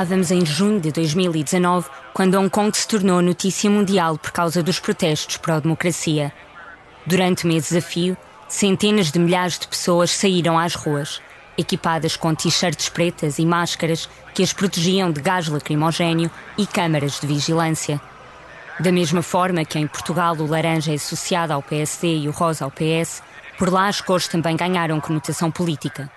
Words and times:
Estávamos 0.00 0.30
em 0.30 0.46
junho 0.46 0.80
de 0.80 0.92
2019 0.92 1.90
quando 2.14 2.36
Hong 2.36 2.48
Kong 2.48 2.70
se 2.72 2.86
tornou 2.86 3.20
notícia 3.20 3.68
mundial 3.68 4.16
por 4.16 4.30
causa 4.30 4.62
dos 4.62 4.78
protestos 4.78 5.38
pró-democracia. 5.38 6.32
Durante 7.04 7.44
o 7.44 7.48
mês 7.48 7.64
desafio, 7.64 8.16
centenas 8.48 9.10
de 9.10 9.18
milhares 9.18 9.58
de 9.58 9.66
pessoas 9.66 10.12
saíram 10.12 10.56
às 10.56 10.76
ruas, 10.76 11.20
equipadas 11.58 12.14
com 12.14 12.32
t-shirts 12.32 12.88
pretas 12.88 13.40
e 13.40 13.44
máscaras 13.44 14.08
que 14.32 14.40
as 14.40 14.52
protegiam 14.52 15.10
de 15.10 15.20
gás 15.20 15.48
lacrimogéneo 15.48 16.30
e 16.56 16.64
câmaras 16.64 17.18
de 17.18 17.26
vigilância. 17.26 18.00
Da 18.78 18.92
mesma 18.92 19.20
forma 19.20 19.64
que 19.64 19.80
em 19.80 19.88
Portugal 19.88 20.36
o 20.36 20.46
laranja 20.46 20.92
é 20.92 20.94
associado 20.94 21.52
ao 21.52 21.60
PSD 21.60 22.18
e 22.18 22.28
o 22.28 22.30
rosa 22.30 22.64
ao 22.64 22.70
PS, 22.70 23.20
por 23.58 23.68
lá 23.68 23.88
as 23.88 24.00
cores 24.00 24.28
também 24.28 24.56
ganharam 24.56 25.00
conotação 25.00 25.50
política. 25.50 26.08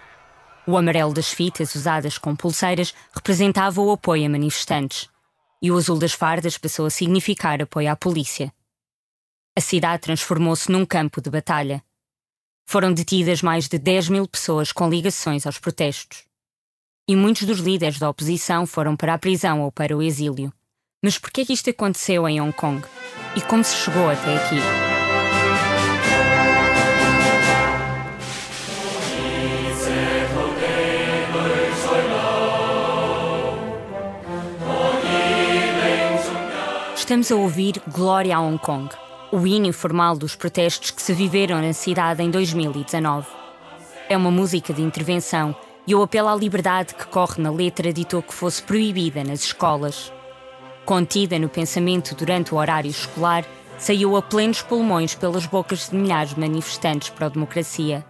O 0.67 0.77
amarelo 0.77 1.13
das 1.13 1.31
fitas 1.31 1.73
usadas 1.75 2.17
com 2.17 2.35
pulseiras 2.35 2.93
representava 3.13 3.81
o 3.81 3.91
apoio 3.91 4.25
a 4.25 4.29
manifestantes, 4.29 5.09
e 5.61 5.71
o 5.71 5.77
azul 5.77 5.97
das 5.97 6.13
fardas 6.13 6.57
passou 6.57 6.85
a 6.85 6.89
significar 6.89 7.61
apoio 7.61 7.91
à 7.91 7.95
polícia. 7.95 8.53
A 9.57 9.61
cidade 9.61 10.03
transformou-se 10.03 10.71
num 10.71 10.85
campo 10.85 11.21
de 11.21 11.29
batalha. 11.29 11.83
Foram 12.65 12.93
detidas 12.93 13.41
mais 13.41 13.67
de 13.67 13.77
10 13.77 14.09
mil 14.09 14.27
pessoas 14.27 14.71
com 14.71 14.89
ligações 14.89 15.45
aos 15.45 15.59
protestos. 15.59 16.23
E 17.07 17.15
muitos 17.15 17.43
dos 17.43 17.59
líderes 17.59 17.99
da 17.99 18.09
oposição 18.09 18.65
foram 18.65 18.95
para 18.95 19.13
a 19.13 19.17
prisão 19.17 19.61
ou 19.61 19.71
para 19.71 19.97
o 19.97 20.01
exílio. 20.01 20.53
Mas 21.03 21.17
por 21.17 21.31
que 21.31 21.41
é 21.41 21.53
isto 21.53 21.69
aconteceu 21.69 22.27
em 22.29 22.39
Hong 22.39 22.53
Kong? 22.53 22.87
E 23.35 23.41
como 23.41 23.63
se 23.63 23.75
chegou 23.75 24.09
até 24.09 24.37
aqui? 24.37 25.00
Estamos 37.11 37.29
a 37.29 37.35
ouvir 37.35 37.81
Glória 37.89 38.37
a 38.37 38.39
Hong 38.39 38.57
Kong, 38.57 38.89
o 39.33 39.45
hino 39.45 39.67
informal 39.67 40.17
dos 40.17 40.33
protestos 40.33 40.91
que 40.91 41.01
se 41.01 41.11
viveram 41.11 41.61
na 41.61 41.73
cidade 41.73 42.23
em 42.23 42.31
2019. 42.31 43.27
É 44.07 44.15
uma 44.15 44.31
música 44.31 44.73
de 44.73 44.81
intervenção 44.81 45.53
e 45.85 45.93
o 45.93 46.01
apelo 46.01 46.29
à 46.29 46.35
liberdade 46.37 46.95
que 46.95 47.05
corre 47.07 47.41
na 47.41 47.51
letra 47.51 47.91
ditou 47.91 48.23
que 48.23 48.33
fosse 48.33 48.63
proibida 48.63 49.25
nas 49.25 49.41
escolas. 49.41 50.09
Contida 50.85 51.37
no 51.37 51.49
pensamento 51.49 52.15
durante 52.15 52.55
o 52.55 52.57
horário 52.57 52.89
escolar, 52.89 53.43
saiu 53.77 54.15
a 54.15 54.21
plenos 54.21 54.61
pulmões 54.61 55.13
pelas 55.13 55.45
bocas 55.45 55.89
de 55.89 55.97
milhares 55.97 56.33
de 56.33 56.39
manifestantes 56.39 57.09
pró-democracia. 57.09 58.05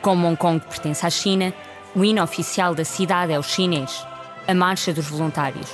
Como 0.00 0.28
Hong 0.28 0.36
Kong 0.36 0.64
pertence 0.64 1.04
à 1.04 1.10
China, 1.10 1.52
o 1.96 2.04
hino 2.04 2.22
oficial 2.22 2.76
da 2.76 2.84
cidade 2.84 3.32
é 3.32 3.38
o 3.40 3.42
chinês, 3.42 4.06
a 4.46 4.54
Marcha 4.54 4.92
dos 4.92 5.08
Voluntários. 5.08 5.68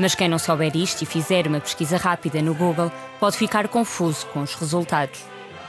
Mas 0.00 0.14
quem 0.14 0.30
não 0.30 0.38
souber 0.38 0.74
isto 0.74 1.02
e 1.02 1.06
fizer 1.06 1.46
uma 1.46 1.60
pesquisa 1.60 1.98
rápida 1.98 2.40
no 2.40 2.54
Google 2.54 2.90
pode 3.20 3.36
ficar 3.36 3.68
confuso 3.68 4.24
com 4.28 4.40
os 4.40 4.54
resultados. 4.54 5.20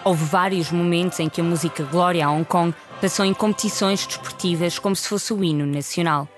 Houve 0.05 0.23
vários 0.23 0.71
momentos 0.71 1.19
em 1.19 1.27
que 1.27 1.41
a 1.41 1.43
música 1.43 1.83
Glória 1.83 2.25
a 2.25 2.31
Hong 2.31 2.45
Kong 2.45 2.73
passou 3.01 3.25
em 3.25 3.33
competições 3.33 4.07
desportivas 4.07 4.79
como 4.79 4.95
se 4.95 5.09
fosse 5.09 5.33
o 5.33 5.43
hino 5.43 5.65
nacional. 5.65 6.29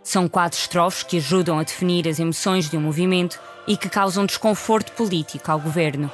São 0.00 0.28
quatro 0.28 0.60
estrofes 0.60 1.02
que 1.02 1.16
ajudam 1.16 1.58
a 1.58 1.64
definir 1.64 2.06
as 2.06 2.20
emoções 2.20 2.70
de 2.70 2.76
um 2.76 2.80
movimento 2.80 3.40
e 3.66 3.76
que 3.76 3.88
causam 3.88 4.24
desconforto 4.24 4.92
político 4.92 5.50
ao 5.50 5.58
governo. 5.58 6.08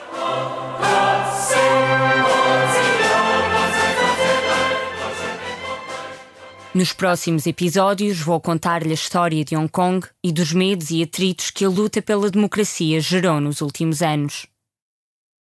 Nos 6.73 6.93
próximos 6.93 7.49
episódios 7.49 8.21
vou 8.21 8.41
contar-lhe 8.41 8.93
a 8.93 8.95
história 8.95 9.45
de 9.45 9.57
Hong 9.57 9.69
Kong 9.69 10.07
e 10.23 10.31
dos 10.31 10.53
medos 10.53 10.91
e 10.93 11.03
atritos 11.03 11.51
que 11.51 11.65
a 11.65 11.69
luta 11.69 12.01
pela 12.01 12.31
democracia 12.31 13.01
gerou 13.01 13.41
nos 13.41 13.61
últimos 13.61 14.03
anos. 14.03 14.47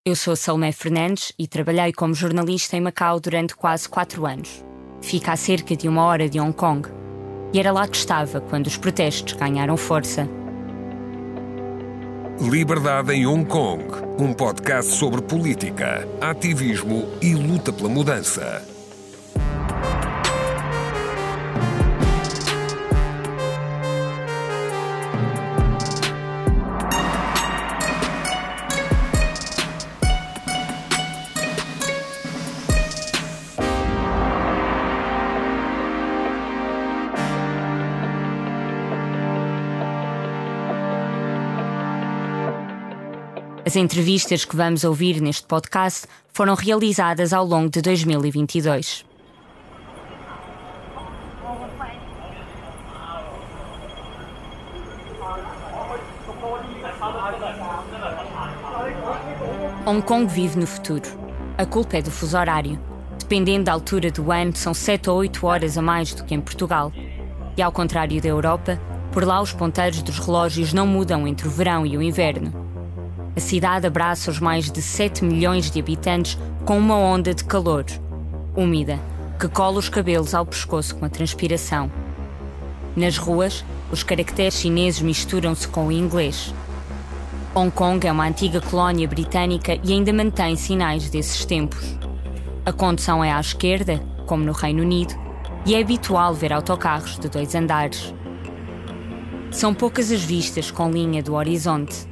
Eu 0.04 0.16
sou 0.16 0.34
Salomé 0.34 0.72
Fernandes 0.72 1.32
e 1.38 1.46
trabalhei 1.46 1.92
como 1.92 2.14
jornalista 2.14 2.76
em 2.76 2.80
Macau 2.80 3.20
durante 3.20 3.54
quase 3.54 3.88
quatro 3.88 4.26
anos. 4.26 4.64
Fica 5.00 5.30
a 5.30 5.36
cerca 5.36 5.76
de 5.76 5.86
uma 5.86 6.02
hora 6.02 6.28
de 6.28 6.40
Hong 6.40 6.52
Kong. 6.52 6.88
E 7.52 7.60
era 7.60 7.70
lá 7.70 7.86
que 7.86 7.96
estava 7.96 8.40
quando 8.40 8.66
os 8.66 8.76
protestos 8.76 9.34
ganharam 9.34 9.76
força. 9.76 10.28
Liberdade 12.40 13.12
em 13.12 13.24
Hong 13.24 13.44
Kong, 13.44 13.84
um 14.18 14.32
podcast 14.32 14.94
sobre 14.94 15.22
política, 15.22 16.08
ativismo 16.20 17.08
e 17.22 17.34
luta 17.34 17.72
pela 17.72 17.88
mudança. 17.88 18.69
As 43.70 43.76
entrevistas 43.76 44.44
que 44.44 44.56
vamos 44.56 44.82
ouvir 44.82 45.20
neste 45.20 45.46
podcast 45.46 46.04
foram 46.32 46.56
realizadas 46.56 47.32
ao 47.32 47.46
longo 47.46 47.70
de 47.70 47.80
2022. 47.80 49.04
Hong 59.86 60.02
Kong 60.02 60.26
vive 60.26 60.58
no 60.58 60.66
futuro. 60.66 61.08
A 61.56 61.64
culpa 61.64 61.98
é 61.98 62.02
do 62.02 62.10
fuso 62.10 62.36
horário. 62.36 62.76
Dependendo 63.20 63.66
da 63.66 63.72
altura 63.72 64.10
do 64.10 64.32
ano, 64.32 64.56
são 64.56 64.74
7 64.74 65.08
ou 65.08 65.18
8 65.18 65.46
horas 65.46 65.78
a 65.78 65.82
mais 65.82 66.12
do 66.12 66.24
que 66.24 66.34
em 66.34 66.40
Portugal. 66.40 66.92
E 67.56 67.62
ao 67.62 67.70
contrário 67.70 68.20
da 68.20 68.28
Europa, 68.28 68.80
por 69.12 69.22
lá 69.22 69.40
os 69.40 69.52
ponteiros 69.52 70.02
dos 70.02 70.18
relógios 70.18 70.72
não 70.72 70.88
mudam 70.88 71.24
entre 71.24 71.46
o 71.46 71.50
verão 71.52 71.86
e 71.86 71.96
o 71.96 72.02
inverno. 72.02 72.69
A 73.36 73.40
cidade 73.40 73.86
abraça 73.86 74.30
os 74.30 74.40
mais 74.40 74.70
de 74.70 74.82
7 74.82 75.24
milhões 75.24 75.70
de 75.70 75.78
habitantes 75.78 76.36
com 76.64 76.76
uma 76.76 76.96
onda 76.96 77.32
de 77.32 77.44
calor, 77.44 77.84
úmida, 78.56 78.98
que 79.38 79.48
cola 79.48 79.78
os 79.78 79.88
cabelos 79.88 80.34
ao 80.34 80.44
pescoço 80.44 80.96
com 80.96 81.04
a 81.04 81.08
transpiração. 81.08 81.90
Nas 82.96 83.16
ruas, 83.16 83.64
os 83.92 84.02
caracteres 84.02 84.54
chineses 84.54 85.00
misturam-se 85.00 85.66
com 85.68 85.86
o 85.86 85.92
inglês. 85.92 86.52
Hong 87.54 87.70
Kong 87.70 88.04
é 88.06 88.12
uma 88.12 88.26
antiga 88.26 88.60
colónia 88.60 89.06
britânica 89.06 89.78
e 89.82 89.92
ainda 89.92 90.12
mantém 90.12 90.56
sinais 90.56 91.08
desses 91.08 91.44
tempos. 91.44 91.96
A 92.66 92.72
condução 92.72 93.24
é 93.24 93.32
à 93.32 93.40
esquerda, 93.40 94.00
como 94.26 94.44
no 94.44 94.52
Reino 94.52 94.82
Unido, 94.82 95.14
e 95.64 95.74
é 95.74 95.80
habitual 95.80 96.34
ver 96.34 96.52
autocarros 96.52 97.18
de 97.18 97.28
dois 97.28 97.54
andares. 97.54 98.12
São 99.50 99.72
poucas 99.72 100.10
as 100.10 100.22
vistas 100.22 100.70
com 100.70 100.90
linha 100.90 101.22
do 101.22 101.34
horizonte. 101.34 102.06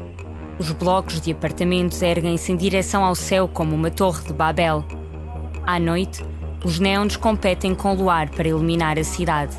Os 0.59 0.73
blocos 0.73 1.21
de 1.21 1.31
apartamentos 1.31 2.03
erguem-se 2.03 2.51
em 2.51 2.57
direção 2.57 3.05
ao 3.05 3.15
céu 3.15 3.47
como 3.47 3.77
uma 3.77 3.93
torre 3.93 4.25
de 4.25 4.33
Babel. 4.33 4.85
À 5.65 5.79
noite, 5.79 6.25
os 6.65 6.81
neons 6.81 7.17
competem 7.17 7.77
com 7.77 7.93
o 7.93 7.97
luar 7.97 8.29
para 8.29 8.49
iluminar 8.49 8.99
a 8.99 9.05
cidade. 9.05 9.57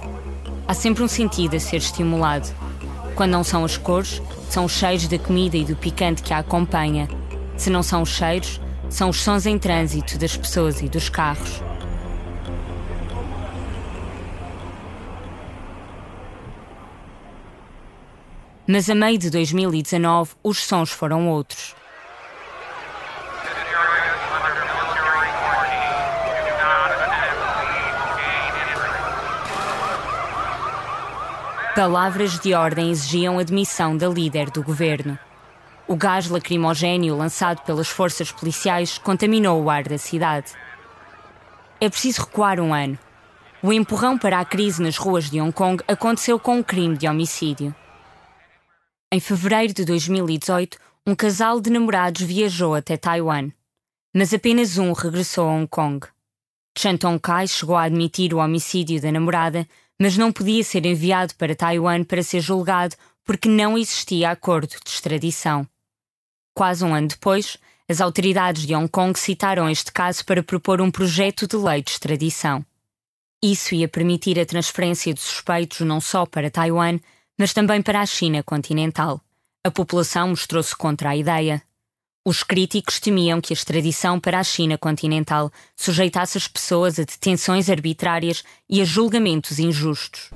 Há 0.68 0.74
sempre 0.74 1.02
um 1.02 1.08
sentido 1.08 1.56
a 1.56 1.60
ser 1.60 1.78
estimulado. 1.78 2.54
Quando 3.16 3.32
não 3.32 3.46
são 3.46 3.64
as 3.64 3.78
cores, 3.78 4.22
são 4.50 4.66
os 4.66 4.74
cheiros 4.74 5.08
da 5.08 5.18
comida 5.18 5.56
e 5.56 5.64
do 5.64 5.76
picante 5.76 6.22
que 6.22 6.34
a 6.34 6.40
acompanha. 6.40 7.08
Se 7.56 7.70
não 7.70 7.82
são 7.82 8.02
os 8.02 8.10
cheiros, 8.10 8.60
são 8.90 9.10
os 9.10 9.22
sons 9.22 9.46
em 9.46 9.58
trânsito 9.58 10.18
das 10.18 10.36
pessoas 10.36 10.82
e 10.82 10.90
dos 10.90 11.08
carros. 11.08 11.64
Mas 18.72 18.88
a 18.88 18.94
meio 18.94 19.18
de 19.18 19.32
2019, 19.32 20.36
os 20.44 20.60
sons 20.60 20.92
foram 20.92 21.28
outros. 21.28 21.76
Palavras 31.76 32.40
de 32.40 32.54
ordem 32.54 32.92
exigiam 32.92 33.40
a 33.40 33.44
demissão 33.44 33.98
da 33.98 34.08
líder 34.08 34.52
do 34.52 34.62
governo. 34.62 35.18
O 35.88 35.96
gás 35.96 36.30
lacrimogéneo 36.30 37.18
lançado 37.18 37.64
pelas 37.64 37.88
forças 37.88 38.32
policiais 38.32 39.00
contaminou 39.00 39.64
o 39.64 39.72
ar 39.72 39.86
da 39.86 39.98
cidade. 39.98 40.52
É 41.82 41.90
preciso 41.90 42.22
recuar 42.22 42.60
um 42.60 42.72
ano. 42.72 43.00
O 43.64 43.74
empurrão 43.74 44.16
para 44.16 44.40
a 44.40 44.46
crise 44.46 44.80
nas 44.80 44.96
ruas 44.96 45.28
de 45.28 45.42
Hong 45.42 45.52
Kong 45.52 45.84
aconteceu 45.88 46.38
com 46.38 46.58
um 46.58 46.64
crime 46.64 46.96
de 46.96 47.08
homicídio. 47.08 47.74
Em 49.12 49.20
fevereiro 49.20 49.74
de 49.74 49.84
2018, 49.86 50.78
um 51.08 51.16
casal 51.16 51.60
de 51.60 51.72
namorados 51.72 52.22
viajou 52.22 52.76
até 52.76 52.96
Taiwan, 52.96 53.50
mas 54.14 54.36
apenas 54.36 54.78
um 54.78 54.94
regressou 54.94 55.50
a 55.50 55.52
Hong 55.52 55.68
Kong. 55.68 56.06
Chan 56.78 56.96
Tong-kai 56.96 57.48
chegou 57.48 57.76
a 57.76 57.86
admitir 57.86 58.36
o 58.36 58.38
homicídio 58.38 59.02
da 59.02 59.12
namorada, 59.12 59.68
mas 60.00 60.16
não 60.16 60.32
podia 60.32 60.64
ser 60.64 60.86
enviado 60.86 61.34
para 61.34 61.56
Taiwan 61.56 62.04
para 62.04 62.22
ser 62.22 62.40
julgado 62.40 62.96
porque 63.26 63.50
não 63.50 63.76
existia 63.76 64.30
acordo 64.30 64.76
de 64.86 64.90
extradição. 64.92 65.68
Quase 66.54 66.86
um 66.86 66.94
ano 66.94 67.08
depois, 67.08 67.58
as 67.90 68.02
autoridades 68.02 68.68
de 68.68 68.76
Hong 68.76 68.88
Kong 68.88 69.18
citaram 69.18 69.68
este 69.68 69.92
caso 69.92 70.24
para 70.24 70.44
propor 70.44 70.82
um 70.82 70.92
projeto 70.92 71.48
de 71.48 71.58
lei 71.58 71.82
de 71.82 71.90
extradição. 71.90 72.64
Isso 73.42 73.74
ia 73.74 73.88
permitir 73.88 74.40
a 74.40 74.46
transferência 74.46 75.12
de 75.16 75.20
suspeitos 75.20 75.80
não 75.80 76.00
só 76.00 76.28
para 76.28 76.52
Taiwan, 76.52 77.00
mas 77.40 77.54
também 77.54 77.82
para 77.82 78.02
a 78.02 78.06
China 78.06 78.44
continental. 78.44 79.22
A 79.64 79.72
população 79.72 80.28
mostrou-se 80.28 80.76
contra 80.76 81.12
a 81.12 81.16
ideia. 81.16 81.62
Os 82.26 82.44
críticos 82.44 83.00
temiam 83.00 83.40
que 83.40 83.54
a 83.54 83.56
extradição 83.56 84.20
para 84.20 84.40
a 84.40 84.44
China 84.44 84.78
continental 84.78 85.50
sujeitasse 85.74 86.38
as 86.38 86.50
pessoas 86.50 87.00
a 87.00 87.04
detenções 87.04 87.70
arbitrárias 87.70 88.44
e 88.70 88.82
a 88.82 88.86
julgamentos 88.86 89.58
injustos. 89.58 90.30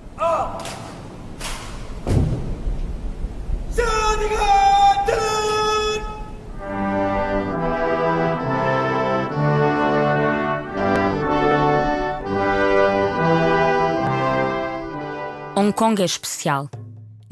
Hong 15.55 15.71
Kong 15.73 16.01
é 16.01 16.05
especial. 16.05 16.69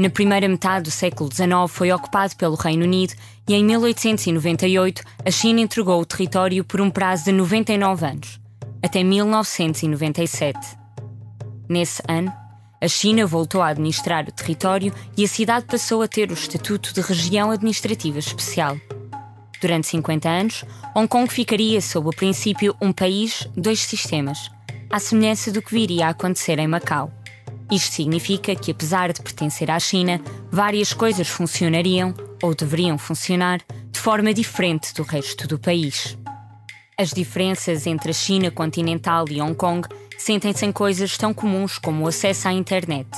Na 0.02 0.10
primeira 0.10 0.50
metade 0.50 0.86
do 0.86 0.90
século 0.90 1.30
XIX 1.32 1.70
foi 1.70 1.92
ocupado 1.92 2.36
pelo 2.36 2.56
Reino 2.56 2.84
Unido 2.84 3.14
e 3.48 3.54
em 3.54 3.64
1898 3.64 5.04
a 5.24 5.30
China 5.30 5.62
entregou 5.62 6.02
o 6.02 6.06
território 6.08 6.66
por 6.66 6.82
um 6.82 6.90
prazo 6.90 7.26
de 7.26 7.32
99 7.32 8.04
anos, 8.04 8.42
até 8.82 9.04
1997. 9.04 10.58
Nesse 11.70 12.02
ano, 12.08 12.34
a 12.82 12.88
China 12.88 13.28
voltou 13.28 13.62
a 13.62 13.68
administrar 13.68 14.28
o 14.28 14.32
território 14.32 14.92
e 15.16 15.24
a 15.24 15.28
cidade 15.28 15.68
passou 15.68 16.02
a 16.02 16.08
ter 16.08 16.32
o 16.32 16.34
estatuto 16.34 16.96
de 16.96 17.02
região 17.02 17.52
administrativa 17.52 18.18
especial. 18.18 18.78
Durante 19.62 19.86
50 19.86 20.28
anos, 20.28 20.66
Hong 20.96 21.08
Kong 21.08 21.32
ficaria 21.32 21.80
sob 21.80 22.10
o 22.10 22.12
princípio 22.12 22.76
um 22.82 22.92
país, 22.92 23.48
dois 23.56 23.82
sistemas, 23.82 24.50
à 24.90 24.98
semelhança 24.98 25.52
do 25.52 25.62
que 25.62 25.76
viria 25.76 26.08
a 26.08 26.10
acontecer 26.10 26.58
em 26.58 26.68
Macau. 26.68 27.21
Isto 27.72 27.94
significa 27.94 28.54
que, 28.54 28.72
apesar 28.72 29.14
de 29.14 29.22
pertencer 29.22 29.72
à 29.72 29.80
China, 29.80 30.20
várias 30.52 30.94
coisas 30.94 31.30
funcionariam, 31.30 32.14
ou 32.44 32.54
deveriam 32.54 32.98
funcionar, 32.98 33.62
de 33.90 34.00
forma 34.00 34.34
diferente 34.34 34.94
do 34.94 35.04
resto 35.04 35.48
do 35.48 35.58
país. 35.58 36.18
As 36.98 37.12
diferenças 37.12 37.88
entre 37.88 38.12
a 38.12 38.14
China 38.14 38.52
continental 38.52 39.26
e 39.30 39.42
Hong 39.42 39.56
Kong 39.56 39.88
sentem-se 40.18 40.66
em 40.66 40.72
coisas 40.72 41.18
tão 41.18 41.34
comuns 41.34 41.78
como 41.78 42.04
o 42.04 42.08
acesso 42.08 42.50
à 42.50 42.54
internet. 42.54 43.10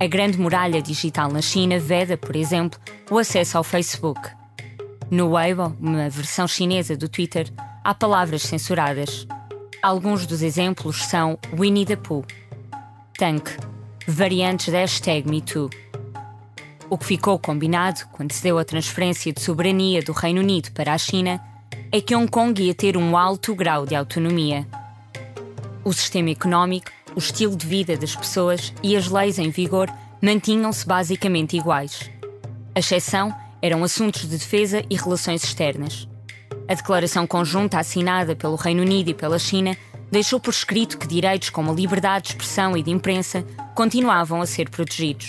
A 0.00 0.06
grande 0.06 0.38
muralha 0.38 0.80
digital 0.80 1.30
na 1.30 1.42
China 1.42 1.78
veda, 1.78 2.16
por 2.16 2.34
exemplo, 2.34 2.80
o 3.10 3.18
acesso 3.18 3.58
ao 3.58 3.62
Facebook. 3.62 4.20
No 5.10 5.32
Weibo, 5.32 5.76
uma 5.78 6.08
versão 6.08 6.48
chinesa 6.48 6.96
do 6.96 7.08
Twitter, 7.08 7.52
há 7.84 7.92
palavras 7.94 8.42
censuradas. 8.42 9.26
Alguns 9.82 10.24
dos 10.24 10.40
exemplos 10.40 11.04
são 11.04 11.38
Winnie 11.56 11.84
the 11.84 11.96
Pooh, 11.96 12.24
Tank, 13.20 13.50
variantes 14.06 14.72
da 14.72 14.78
hashtag 14.78 15.28
MeToo. 15.28 15.68
O 16.88 16.96
que 16.96 17.04
ficou 17.04 17.38
combinado 17.38 18.00
quando 18.12 18.32
se 18.32 18.42
deu 18.42 18.58
a 18.58 18.64
transferência 18.64 19.30
de 19.30 19.42
soberania 19.42 20.02
do 20.02 20.12
Reino 20.12 20.40
Unido 20.40 20.72
para 20.72 20.94
a 20.94 20.96
China 20.96 21.38
é 21.92 22.00
que 22.00 22.16
Hong 22.16 22.30
Kong 22.30 22.62
ia 22.62 22.74
ter 22.74 22.96
um 22.96 23.18
alto 23.18 23.54
grau 23.54 23.84
de 23.84 23.94
autonomia. 23.94 24.66
O 25.84 25.92
sistema 25.92 26.30
económico, 26.30 26.90
o 27.14 27.18
estilo 27.18 27.54
de 27.54 27.66
vida 27.66 27.94
das 27.94 28.16
pessoas 28.16 28.72
e 28.82 28.96
as 28.96 29.08
leis 29.08 29.38
em 29.38 29.50
vigor 29.50 29.92
mantinham-se 30.22 30.86
basicamente 30.86 31.58
iguais. 31.58 32.10
A 32.74 32.78
exceção 32.78 33.34
eram 33.60 33.84
assuntos 33.84 34.22
de 34.22 34.38
defesa 34.38 34.82
e 34.88 34.96
relações 34.96 35.44
externas. 35.44 36.08
A 36.66 36.72
declaração 36.72 37.26
conjunta 37.26 37.78
assinada 37.78 38.34
pelo 38.34 38.56
Reino 38.56 38.80
Unido 38.80 39.10
e 39.10 39.14
pela 39.14 39.38
China 39.38 39.76
deixou 40.10 40.40
por 40.40 40.50
escrito 40.50 40.98
que 40.98 41.06
direitos 41.06 41.50
como 41.50 41.70
a 41.70 41.74
liberdade 41.74 42.24
de 42.24 42.30
expressão 42.30 42.76
e 42.76 42.82
de 42.82 42.90
imprensa 42.90 43.44
continuavam 43.74 44.42
a 44.42 44.46
ser 44.46 44.68
protegidos. 44.68 45.28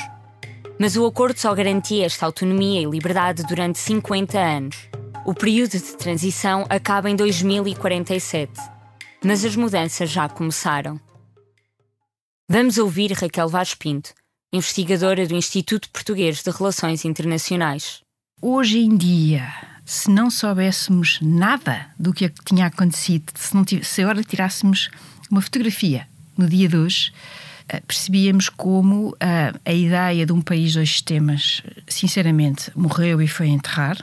Mas 0.79 0.95
o 0.95 1.05
acordo 1.05 1.37
só 1.37 1.53
garantia 1.53 2.05
esta 2.05 2.25
autonomia 2.25 2.81
e 2.81 2.85
liberdade 2.85 3.43
durante 3.43 3.77
50 3.77 4.39
anos. 4.39 4.89
O 5.25 5.33
período 5.33 5.73
de 5.73 5.95
transição 5.97 6.65
acaba 6.67 7.09
em 7.09 7.15
2047. 7.15 8.51
Mas 9.23 9.45
as 9.45 9.55
mudanças 9.55 10.09
já 10.09 10.27
começaram. 10.27 10.99
Vamos 12.49 12.79
ouvir 12.79 13.11
Raquel 13.11 13.47
Vaz 13.47 13.75
Pinto, 13.75 14.11
investigadora 14.51 15.27
do 15.27 15.35
Instituto 15.35 15.89
Português 15.91 16.41
de 16.41 16.49
Relações 16.49 17.05
Internacionais. 17.05 18.01
Hoje 18.41 18.79
em 18.79 18.97
dia, 18.97 19.47
se 19.91 20.09
não 20.09 20.31
soubéssemos 20.31 21.19
nada 21.21 21.87
do 21.99 22.13
que 22.13 22.31
tinha 22.45 22.67
acontecido, 22.67 23.25
se, 23.35 23.53
não, 23.53 23.65
se 23.83 24.01
agora 24.01 24.23
tirássemos 24.23 24.89
uma 25.29 25.41
fotografia 25.41 26.07
no 26.37 26.47
dia 26.47 26.69
de 26.69 26.77
hoje, 26.77 27.11
eh, 27.67 27.81
percebíamos 27.85 28.47
como 28.47 29.09
uh, 29.09 29.59
a 29.65 29.73
ideia 29.73 30.25
de 30.25 30.31
um 30.31 30.39
país 30.39 30.73
dois 30.75 30.89
sistemas, 30.89 31.61
sinceramente, 31.89 32.71
morreu 32.73 33.21
e 33.21 33.27
foi 33.27 33.49
enterrar. 33.49 33.97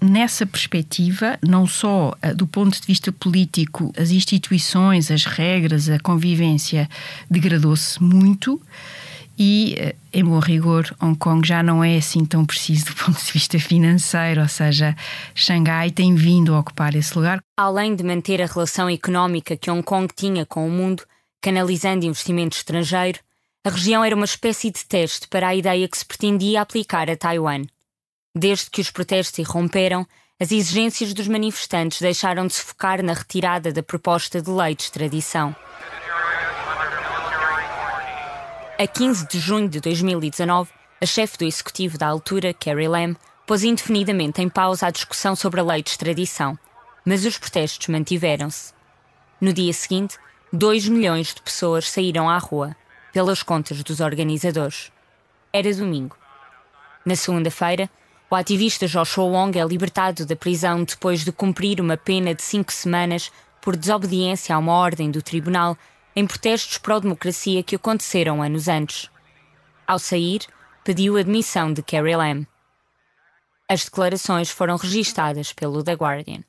Nessa 0.00 0.46
perspectiva, 0.46 1.38
não 1.46 1.66
só 1.66 2.12
uh, 2.12 2.34
do 2.34 2.46
ponto 2.46 2.80
de 2.80 2.86
vista 2.86 3.12
político, 3.12 3.92
as 3.94 4.10
instituições, 4.10 5.10
as 5.10 5.26
regras, 5.26 5.90
a 5.90 5.98
convivência 5.98 6.88
degradou-se 7.30 8.02
muito 8.02 8.58
e, 9.38 9.74
eh, 9.78 9.94
em 10.12 10.24
bom 10.24 10.38
rigor, 10.38 10.94
Hong 11.00 11.16
Kong 11.18 11.46
já 11.46 11.62
não 11.62 11.84
é 11.84 11.96
assim 11.96 12.24
tão 12.24 12.44
preciso 12.44 12.86
do 12.86 12.94
ponto 13.04 13.22
de 13.22 13.32
vista 13.32 13.58
financeiro, 13.58 14.40
ou 14.40 14.48
seja, 14.48 14.96
Xangai 15.34 15.90
tem 15.90 16.14
vindo 16.14 16.54
a 16.54 16.60
ocupar 16.60 16.94
esse 16.94 17.16
lugar. 17.16 17.40
Além 17.56 17.94
de 17.94 18.02
manter 18.02 18.40
a 18.40 18.46
relação 18.46 18.88
económica 18.88 19.56
que 19.56 19.70
Hong 19.70 19.82
Kong 19.82 20.12
tinha 20.14 20.46
com 20.46 20.66
o 20.66 20.70
mundo, 20.70 21.02
canalizando 21.40 22.06
investimento 22.06 22.56
estrangeiro, 22.56 23.18
a 23.64 23.70
região 23.70 24.04
era 24.04 24.14
uma 24.14 24.24
espécie 24.24 24.70
de 24.70 24.84
teste 24.84 25.26
para 25.28 25.48
a 25.48 25.54
ideia 25.54 25.88
que 25.88 25.98
se 25.98 26.06
pretendia 26.06 26.60
aplicar 26.60 27.10
a 27.10 27.16
Taiwan. 27.16 27.62
Desde 28.34 28.70
que 28.70 28.80
os 28.80 28.90
protestos 28.90 29.38
irromperam, 29.38 30.06
as 30.38 30.52
exigências 30.52 31.14
dos 31.14 31.26
manifestantes 31.26 32.00
deixaram 32.00 32.46
de 32.46 32.54
se 32.54 32.62
focar 32.62 33.02
na 33.02 33.14
retirada 33.14 33.72
da 33.72 33.82
proposta 33.82 34.40
de 34.40 34.50
lei 34.50 34.74
de 34.74 34.82
extradição. 34.82 35.56
A 38.78 38.86
15 38.86 39.26
de 39.28 39.38
junho 39.38 39.70
de 39.70 39.80
2019, 39.80 40.70
a 41.00 41.06
chefe 41.06 41.38
do 41.38 41.46
executivo 41.46 41.96
da 41.96 42.08
altura, 42.08 42.52
Carrie 42.52 42.86
Lam, 42.86 43.16
pôs 43.46 43.64
indefinidamente 43.64 44.42
em 44.42 44.50
pausa 44.50 44.86
a 44.86 44.90
discussão 44.90 45.34
sobre 45.34 45.60
a 45.60 45.62
lei 45.62 45.82
de 45.82 45.88
extradição, 45.88 46.58
mas 47.02 47.24
os 47.24 47.38
protestos 47.38 47.88
mantiveram-se. 47.88 48.74
No 49.40 49.50
dia 49.50 49.72
seguinte, 49.72 50.18
2 50.52 50.90
milhões 50.90 51.28
de 51.34 51.40
pessoas 51.40 51.88
saíram 51.88 52.28
à 52.28 52.36
rua, 52.36 52.76
pelas 53.14 53.42
contas 53.42 53.82
dos 53.82 54.00
organizadores. 54.00 54.92
Era 55.54 55.74
domingo. 55.74 56.14
Na 57.02 57.16
segunda-feira, 57.16 57.88
o 58.28 58.34
ativista 58.34 58.86
Joshua 58.86 59.24
Wong 59.24 59.58
é 59.58 59.64
libertado 59.64 60.26
da 60.26 60.36
prisão 60.36 60.84
depois 60.84 61.24
de 61.24 61.32
cumprir 61.32 61.80
uma 61.80 61.96
pena 61.96 62.34
de 62.34 62.42
cinco 62.42 62.70
semanas 62.70 63.32
por 63.62 63.74
desobediência 63.74 64.54
a 64.54 64.58
uma 64.58 64.74
ordem 64.74 65.10
do 65.10 65.22
tribunal 65.22 65.78
em 66.16 66.26
protestos 66.26 66.78
pró-democracia 66.78 67.62
que 67.62 67.76
aconteceram 67.76 68.42
anos 68.42 68.66
antes. 68.66 69.10
Ao 69.86 69.98
sair, 69.98 70.40
pediu 70.82 71.18
a 71.18 71.22
demissão 71.22 71.70
de 71.70 71.82
Carrie 71.82 72.16
Lam. 72.16 72.46
As 73.68 73.84
declarações 73.84 74.48
foram 74.48 74.76
registadas 74.76 75.52
pelo 75.52 75.84
The 75.84 75.92
Guardian. 75.92 76.42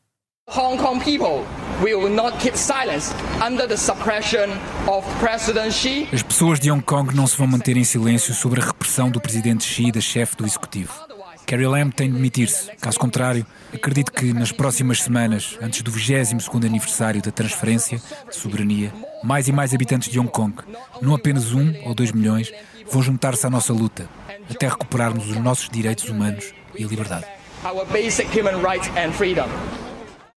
Hong 0.50 0.78
Kong 0.78 1.04
people 1.04 1.44
will 1.84 2.10
not 2.10 2.40
keep 2.40 2.58
silence 2.58 3.14
under 3.46 3.68
the 3.68 3.76
suppression 3.76 4.50
of 4.88 5.06
President 5.20 5.74
Xi. 5.74 6.08
As 6.14 6.24
pessoas 6.24 6.58
de 6.58 6.72
Hong 6.72 6.82
Kong 6.82 7.14
não 7.14 7.28
se 7.28 7.36
vão 7.36 7.48
manter 7.48 7.76
em 7.76 7.84
silêncio 7.84 8.34
sobre 8.34 8.62
a 8.62 8.66
repressão 8.66 9.12
do 9.12 9.20
presidente 9.20 9.66
Xi 9.66 9.88
e 9.88 9.92
da 9.92 10.00
chefe 10.00 10.38
do 10.38 10.46
executivo. 10.46 11.07
Carrie 11.48 11.66
Lam 11.66 11.90
tem 11.90 12.10
de 12.10 12.16
demitir-se. 12.18 12.70
Caso 12.76 13.00
contrário, 13.00 13.46
acredito 13.74 14.12
que 14.12 14.34
nas 14.34 14.52
próximas 14.52 15.02
semanas, 15.02 15.58
antes 15.62 15.82
do 15.82 15.90
22º 15.90 16.66
aniversário 16.66 17.22
da 17.22 17.32
transferência 17.32 18.02
de 18.30 18.36
soberania, 18.36 18.94
mais 19.24 19.48
e 19.48 19.54
mais 19.54 19.74
habitantes 19.74 20.10
de 20.10 20.20
Hong 20.20 20.30
Kong, 20.30 20.54
não 21.02 21.16
apenas 21.16 21.54
um 21.54 21.74
ou 21.86 21.96
dois 21.96 22.12
milhões, 22.12 22.52
vão 22.92 23.02
juntar-se 23.02 23.48
à 23.48 23.50
nossa 23.50 23.72
luta, 23.72 24.10
até 24.52 24.68
recuperarmos 24.68 25.30
os 25.30 25.38
nossos 25.38 25.70
direitos 25.70 26.10
humanos 26.10 26.54
e 26.78 26.84
a 26.84 26.88
liberdade. 26.88 27.26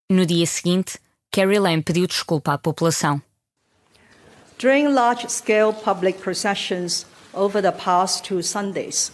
No 0.09 0.25
dia 0.25 0.47
seguinte, 0.47 0.97
Carrie 1.33 1.59
Lam 1.59 1.83
pediu 1.83 2.07
desculpa 2.07 2.53
à 2.53 2.59
população. 2.59 3.21
During 4.61 4.95
large-scale 4.95 5.73
public 5.73 6.21
processions 6.21 7.05
over 7.35 7.61
the 7.61 7.73
past 7.73 8.23
two 8.23 8.43
Sundays, 8.43 9.11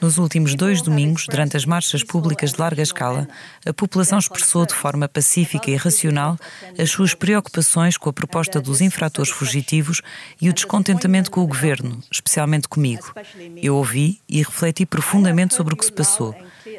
Nos 0.00 0.16
últimos 0.16 0.54
dois 0.54 0.80
domingos, 0.80 1.26
durante 1.28 1.56
as 1.56 1.66
marchas 1.66 2.02
públicas 2.02 2.52
de 2.52 2.60
larga 2.60 2.82
escala, 2.82 3.28
a 3.66 3.72
população 3.72 4.18
expressou 4.18 4.64
de 4.64 4.74
forma 4.74 5.06
pacífica 5.06 5.70
e 5.70 5.76
racional 5.76 6.38
as 6.78 6.90
suas 6.90 7.12
preocupações 7.12 7.98
com 7.98 8.08
a 8.08 8.12
proposta 8.12 8.60
dos 8.60 8.80
infratores 8.80 9.30
fugitivos 9.30 10.00
e 10.40 10.48
o 10.48 10.52
descontentamento 10.54 11.30
com 11.30 11.42
o 11.42 11.46
governo, 11.46 12.02
especialmente 12.10 12.66
comigo. 12.66 13.12
Eu 13.56 13.76
ouvi 13.76 14.20
e 14.26 14.38
refleti 14.38 14.86
profundamente 14.86 15.54
sobre 15.54 15.74
o 15.74 15.76
que 15.76 15.84
se 15.84 15.92
passou. 15.92 16.34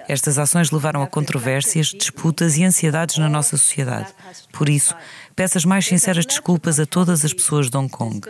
Estas 0.08 0.40
ações 0.40 0.72
levaram 0.72 1.04
a 1.04 1.08
controvérsias, 1.08 1.88
disputas 1.88 2.58
e 2.58 2.64
ansiedades 2.64 3.18
na 3.18 3.30
nossa 3.30 3.56
sociedade. 3.56 4.14
Por 4.52 4.68
isso, 4.68 4.96
peço 5.36 5.58
as 5.58 5.66
mais 5.66 5.86
sinceras 5.86 6.26
desculpas 6.26 6.80
a 6.80 6.86
todas 6.86 7.24
as 7.24 7.34
pessoas 7.34 7.70
de 7.70 7.78
Hong 7.78 7.90
Kong. 7.90 8.22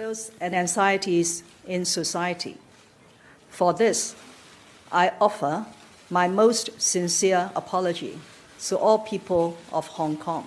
I 4.93 5.13
offer 5.21 5.65
my 6.10 6.27
most 6.27 6.71
sincere 6.77 7.50
apology 7.55 8.19
to 8.67 8.77
all 8.77 9.00
people 9.00 9.57
of 9.71 9.89
Hong 9.98 10.17
Kong. 10.17 10.45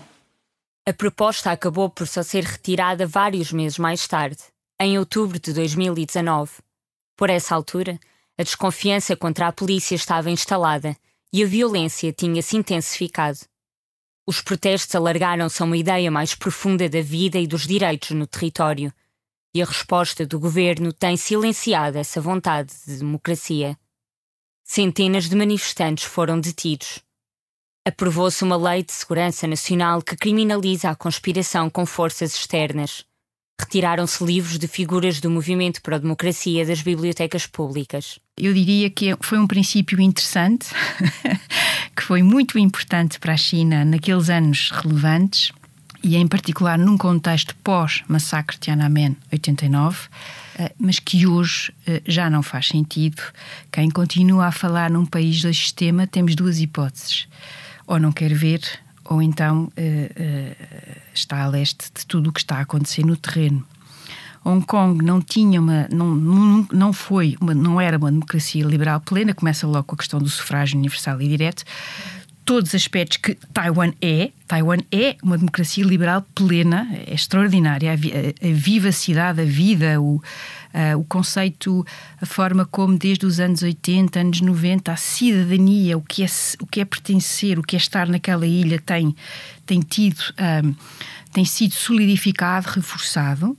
A 0.86 0.92
proposta 0.92 1.50
acabou 1.50 1.88
por 1.88 2.06
só 2.06 2.22
ser 2.22 2.44
retirada 2.44 3.06
vários 3.06 3.50
meses 3.50 3.78
mais 3.78 4.06
tarde, 4.06 4.42
em 4.78 4.98
outubro 4.98 5.40
de 5.40 5.50
2019. 5.54 6.52
Por 7.16 7.30
essa 7.30 7.54
altura, 7.54 7.98
a 8.36 8.42
desconfiança 8.42 9.16
contra 9.16 9.48
a 9.48 9.52
polícia 9.52 9.94
estava 9.94 10.30
instalada 10.30 10.94
e 11.32 11.42
a 11.42 11.46
violência 11.46 12.12
tinha 12.12 12.42
se 12.42 12.58
intensificado. 12.58 13.38
Os 14.26 14.42
protestos 14.42 14.94
alargaram-se 14.94 15.62
a 15.62 15.64
uma 15.64 15.76
ideia 15.76 16.10
mais 16.10 16.34
profunda 16.34 16.86
da 16.86 17.00
vida 17.00 17.38
e 17.38 17.46
dos 17.46 17.66
direitos 17.66 18.10
no 18.10 18.26
território, 18.26 18.92
e 19.54 19.62
a 19.62 19.64
resposta 19.64 20.26
do 20.26 20.38
governo 20.38 20.92
tem 20.92 21.16
silenciado 21.16 21.96
essa 21.96 22.20
vontade 22.20 22.74
de 22.86 22.98
democracia. 22.98 23.78
Centenas 24.66 25.28
de 25.28 25.37
manifestantes 25.37 26.04
foram 26.04 26.40
detidos. 26.40 27.00
Aprovou-se 27.87 28.42
uma 28.42 28.56
lei 28.56 28.83
de 28.83 28.92
segurança 28.92 29.47
nacional 29.47 30.00
que 30.00 30.16
criminaliza 30.16 30.88
a 30.88 30.94
conspiração 30.94 31.68
com 31.68 31.85
forças 31.85 32.35
externas. 32.35 33.04
Retiraram-se 33.61 34.25
livros 34.25 34.59
de 34.59 34.66
figuras 34.66 35.21
do 35.21 35.30
movimento 35.30 35.83
para 35.83 35.97
a 35.97 35.99
democracia 35.99 36.64
das 36.64 36.80
bibliotecas 36.80 37.47
públicas. 37.47 38.18
Eu 38.38 38.54
diria 38.54 38.88
que 38.88 39.14
foi 39.21 39.38
um 39.38 39.47
princípio 39.47 40.00
interessante, 40.00 40.68
que 41.94 42.02
foi 42.02 42.23
muito 42.23 42.59
importante 42.59 43.21
para 43.21 43.35
a 43.35 43.37
China 43.37 43.85
naqueles 43.85 44.30
anos 44.30 44.71
relevantes 44.71 45.52
e 46.02 46.16
em 46.16 46.26
particular 46.26 46.78
num 46.78 46.97
contexto 46.97 47.54
pós-massacre 47.56 48.56
de 48.56 48.62
Tiananmen 48.62 49.14
89, 49.30 49.99
eh, 49.99 50.43
mas 50.78 50.99
que 50.99 51.26
hoje 51.26 51.73
eh, 51.87 52.02
já 52.06 52.28
não 52.30 52.42
faz 52.42 52.68
sentido. 52.68 53.23
Quem 53.73 53.90
continua 53.90 54.46
a 54.46 54.52
falar 54.52 54.90
num 54.90 55.06
país 55.06 55.42
do 55.42 55.52
sistema, 55.52 56.06
temos 56.06 56.34
duas 56.34 56.61
hipóteses. 56.61 57.26
Ou 57.87 57.99
não 57.99 58.12
quer 58.12 58.32
ver, 58.32 58.62
ou 59.04 59.20
então 59.20 59.70
eh, 59.76 60.56
está 61.14 61.42
a 61.42 61.49
leste 61.49 61.90
de 61.94 62.06
tudo 62.06 62.30
o 62.30 62.32
que 62.32 62.40
está 62.40 62.56
a 62.56 62.61
acontecer 62.61 63.04
no 63.04 63.16
terreno. 63.16 63.64
Hong 64.44 64.64
Kong 64.66 65.02
não 65.02 65.23
tinha 65.23 65.58
uma, 65.58 65.88
não, 65.90 66.14
não, 66.14 66.68
não 66.70 66.92
foi, 66.92 67.34
uma, 67.40 67.54
não 67.54 67.80
era 67.80 67.96
uma 67.96 68.12
democracia 68.12 68.62
liberal 68.62 69.00
plena, 69.00 69.32
começa 69.32 69.66
logo 69.66 69.84
com 69.84 69.94
a 69.94 69.99
questão 69.99 70.20
do 70.20 70.28
sufrágio 70.28 70.78
universal 70.78 71.20
e 71.23 71.28
direto, 71.28 71.64
todos 72.44 72.70
os 72.70 72.74
aspectos 72.74 73.16
que 73.16 73.34
Taiwan 73.52 73.92
é. 74.00 74.30
Taiwan 74.46 74.78
é 74.92 75.16
uma 75.22 75.38
democracia 75.38 75.84
liberal 75.84 76.24
plena, 76.34 76.88
é 77.06 77.14
extraordinária. 77.14 77.90
A, 77.90 77.94
a, 77.94 78.50
a 78.50 78.52
vivacidade, 78.52 79.40
a 79.40 79.44
vida, 79.44 80.00
o, 80.00 80.16
uh, 80.16 80.98
o 80.98 81.04
conceito, 81.04 81.84
a 82.20 82.26
forma 82.26 82.66
como 82.66 82.98
desde 82.98 83.24
os 83.24 83.40
anos 83.40 83.62
80, 83.62 84.20
anos 84.20 84.40
90, 84.40 84.92
a 84.92 84.96
cidadania, 84.96 85.96
o 85.96 86.02
que 86.02 86.22
é, 86.22 86.26
o 86.60 86.66
que 86.66 86.80
é 86.80 86.84
pertencer, 86.84 87.58
o 87.58 87.62
que 87.62 87.76
é 87.76 87.78
estar 87.78 88.06
naquela 88.08 88.46
ilha 88.46 88.80
tem, 88.84 89.16
tem 89.64 89.80
tido, 89.80 90.20
um, 90.20 90.70
ah, 90.70 90.74
tem 91.32 91.44
sido 91.44 91.72
solidificado, 91.72 92.68
reforçado. 92.68 93.56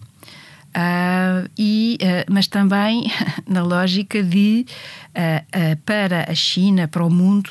Uh, 0.75 1.49
e, 1.57 1.97
uh, 2.01 2.31
mas 2.31 2.47
também 2.47 3.09
na 3.47 3.63
lógica 3.63 4.21
de, 4.21 4.65
uh, 5.11 5.77
para 5.85 6.29
a 6.29 6.35
China, 6.35 6.85
para 6.85 7.03
o 7.03 7.09
mundo, 7.09 7.49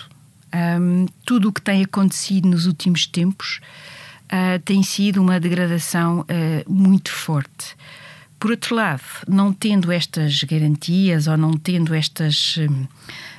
um, 0.55 1.07
tudo 1.25 1.49
o 1.49 1.53
que 1.53 1.61
tem 1.61 1.83
acontecido 1.83 2.49
nos 2.49 2.67
últimos 2.67 3.07
tempos 3.07 3.61
uh, 4.27 4.59
tem 4.65 4.83
sido 4.83 5.21
uma 5.21 5.41
degradação 5.41 6.21
uh, 6.21 6.73
muito 6.73 7.11
forte. 7.11 7.77
Por 8.39 8.51
outro 8.51 8.77
lado, 8.77 9.03
não 9.27 9.53
tendo 9.53 9.91
estas 9.91 10.45
garantias 10.45 11.27
ou 11.27 11.37
não 11.37 11.55
tendo 11.55 11.95
estas 11.95 12.57
um, 12.59 12.87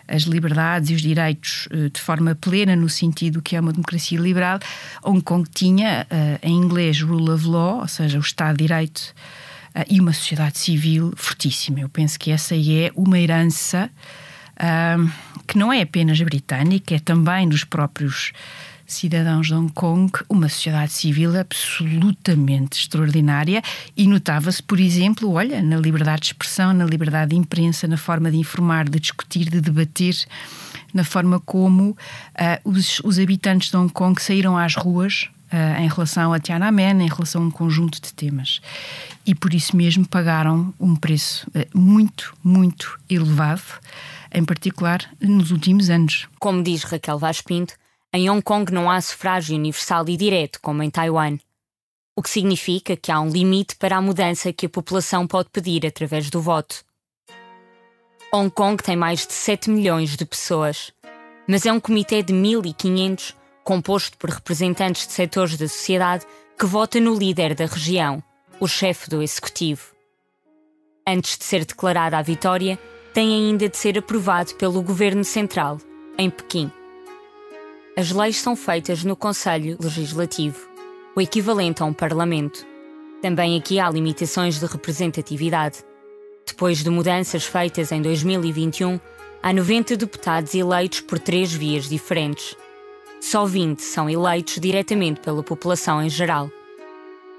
as 0.08 0.24
liberdades 0.24 0.90
e 0.90 0.94
os 0.94 1.02
direitos 1.02 1.68
de 1.92 2.00
forma 2.00 2.36
plena, 2.36 2.76
no 2.76 2.88
sentido 2.88 3.42
que 3.42 3.56
é 3.56 3.60
uma 3.60 3.72
democracia 3.72 4.20
liberal, 4.20 4.60
Hong 5.04 5.20
Kong 5.22 5.50
tinha, 5.52 6.06
em 6.44 6.56
inglês, 6.56 7.02
rule 7.02 7.32
of 7.32 7.44
law, 7.48 7.80
ou 7.80 7.88
seja, 7.88 8.20
o 8.20 8.22
Estado 8.22 8.58
de 8.58 8.68
Direito, 8.68 9.16
e 9.90 10.00
uma 10.00 10.14
sociedade 10.14 10.60
civil 10.60 11.12
fortíssima. 11.16 11.80
Eu 11.80 11.90
penso 11.90 12.20
que 12.20 12.30
essa 12.30 12.56
é 12.56 12.92
uma 12.96 13.20
herança 13.20 13.90
que 15.48 15.58
não 15.58 15.72
é 15.72 15.82
apenas 15.82 16.20
britânica, 16.22 16.96
é 16.96 17.00
também 17.00 17.48
dos 17.48 17.64
próprios 17.64 18.32
cidadãos 18.86 19.48
de 19.48 19.54
Hong 19.54 19.72
Kong, 19.72 20.12
uma 20.30 20.48
sociedade 20.48 20.94
civil 20.94 21.38
absolutamente 21.38 22.80
extraordinária 22.80 23.62
e 23.98 24.08
notava-se, 24.08 24.62
por 24.62 24.80
exemplo, 24.80 25.32
olha, 25.32 25.62
na 25.62 25.78
liberdade 25.78 26.22
de 26.22 26.28
expressão, 26.28 26.74
na 26.74 26.86
liberdade 26.86 27.32
de 27.32 27.36
imprensa, 27.36 27.88
na 27.88 27.98
forma 27.98 28.30
de 28.30 28.38
informar, 28.38 28.88
de 28.88 29.00
discutir, 29.00 29.50
de 29.50 29.60
debater, 29.60 30.16
na 30.94 31.04
forma 31.04 31.40
como 31.40 31.90
uh, 31.92 31.98
os, 32.64 33.00
os, 33.04 33.20
habitantes 33.20 33.70
de 33.70 33.78
Hong 33.78 33.92
Kong 33.92 34.22
saíram 34.22 34.58
às 34.58 34.76
ruas 34.76 35.28
uh, 35.52 35.82
em 35.82 35.88
relação 35.88 36.32
a 36.32 36.40
Tiananmen, 36.40 37.02
em 37.02 37.10
relação 37.10 37.44
a 37.44 37.46
um 37.46 37.52
conjunto 37.52 38.00
de 38.00 38.14
temas. 38.14 38.62
E 39.26 39.34
por 39.34 39.54
isso 39.54 39.76
mesmo 39.76 40.08
pagaram 40.08 40.74
um 40.80 40.96
preço 40.96 41.48
uh, 41.50 41.78
muito, 41.78 42.36
muito 42.44 43.00
elevado 43.10 43.64
em 44.36 44.44
particular 44.44 45.10
nos 45.22 45.50
últimos 45.50 45.90
anos. 45.90 46.28
Como 46.40 46.62
diz 46.62 46.84
Raquel 46.84 47.18
Vaz 47.18 47.40
Pinto, 47.40 47.74
em 48.14 48.30
Hong 48.30 48.42
Kong 48.42 48.70
não 48.72 48.92
há 48.92 49.00
sufrágio 49.00 49.56
universal 49.56 50.08
e 50.10 50.18
direto 50.18 50.60
como 50.62 50.84
em 50.84 50.90
Taiwan, 50.90 51.38
o 52.18 52.22
que 52.22 52.30
significa 52.30 52.98
que 52.98 53.12
há 53.12 53.20
um 53.20 53.30
limite 53.30 53.78
para 53.78 53.96
a 53.96 54.02
mudança 54.02 54.52
que 54.52 54.66
a 54.66 54.70
população 54.70 55.26
pode 55.26 55.50
pedir 55.52 55.86
através 55.86 56.30
do 56.30 56.42
voto. 56.42 56.84
Hong 58.34 58.52
Kong 58.52 58.84
tem 58.84 58.98
mais 58.98 59.26
de 59.26 59.32
7 59.32 59.70
milhões 59.70 60.18
de 60.18 60.26
pessoas, 60.26 60.92
mas 61.48 61.66
é 61.66 61.72
um 61.72 61.80
comitê 61.80 62.22
de 62.22 62.34
1.500, 62.34 63.34
composto 63.64 64.18
por 64.18 64.30
representantes 64.30 65.08
de 65.08 65.14
setores 65.14 65.58
da 65.58 65.68
sociedade, 65.70 66.26
que 66.60 66.66
vota 66.66 67.00
no 67.00 67.16
líder 67.16 67.56
da 67.56 67.66
região, 67.66 68.22
o 68.60 68.68
chefe 68.68 69.10
do 69.10 69.22
executivo. 69.22 69.94
Antes 71.08 71.38
de 71.38 71.46
ser 71.46 71.64
declarada 71.64 72.18
a 72.18 72.22
vitória, 72.22 72.78
tem 73.16 73.34
ainda 73.34 73.70
de 73.70 73.78
ser 73.78 73.98
aprovado 73.98 74.56
pelo 74.56 74.82
Governo 74.82 75.24
Central, 75.24 75.78
em 76.18 76.30
Pequim. 76.30 76.70
As 77.96 78.12
leis 78.12 78.36
são 78.36 78.58
feitas 78.58 79.06
no 79.06 79.16
Conselho 79.16 79.78
Legislativo, 79.82 80.68
o 81.16 81.22
equivalente 81.22 81.82
a 81.82 81.86
um 81.86 81.94
Parlamento. 81.94 82.68
Também 83.22 83.58
aqui 83.58 83.80
há 83.80 83.90
limitações 83.90 84.60
de 84.60 84.66
representatividade. 84.66 85.78
Depois 86.46 86.84
de 86.84 86.90
mudanças 86.90 87.46
feitas 87.46 87.94
em 87.94 88.02
2021, 88.02 89.00
há 89.42 89.54
90 89.54 89.96
deputados 89.96 90.54
eleitos 90.54 91.00
por 91.00 91.18
três 91.18 91.54
vias 91.54 91.88
diferentes. 91.88 92.54
Só 93.22 93.46
20 93.46 93.80
são 93.80 94.10
eleitos 94.10 94.60
diretamente 94.60 95.22
pela 95.22 95.42
população 95.42 96.04
em 96.04 96.10
geral. 96.10 96.52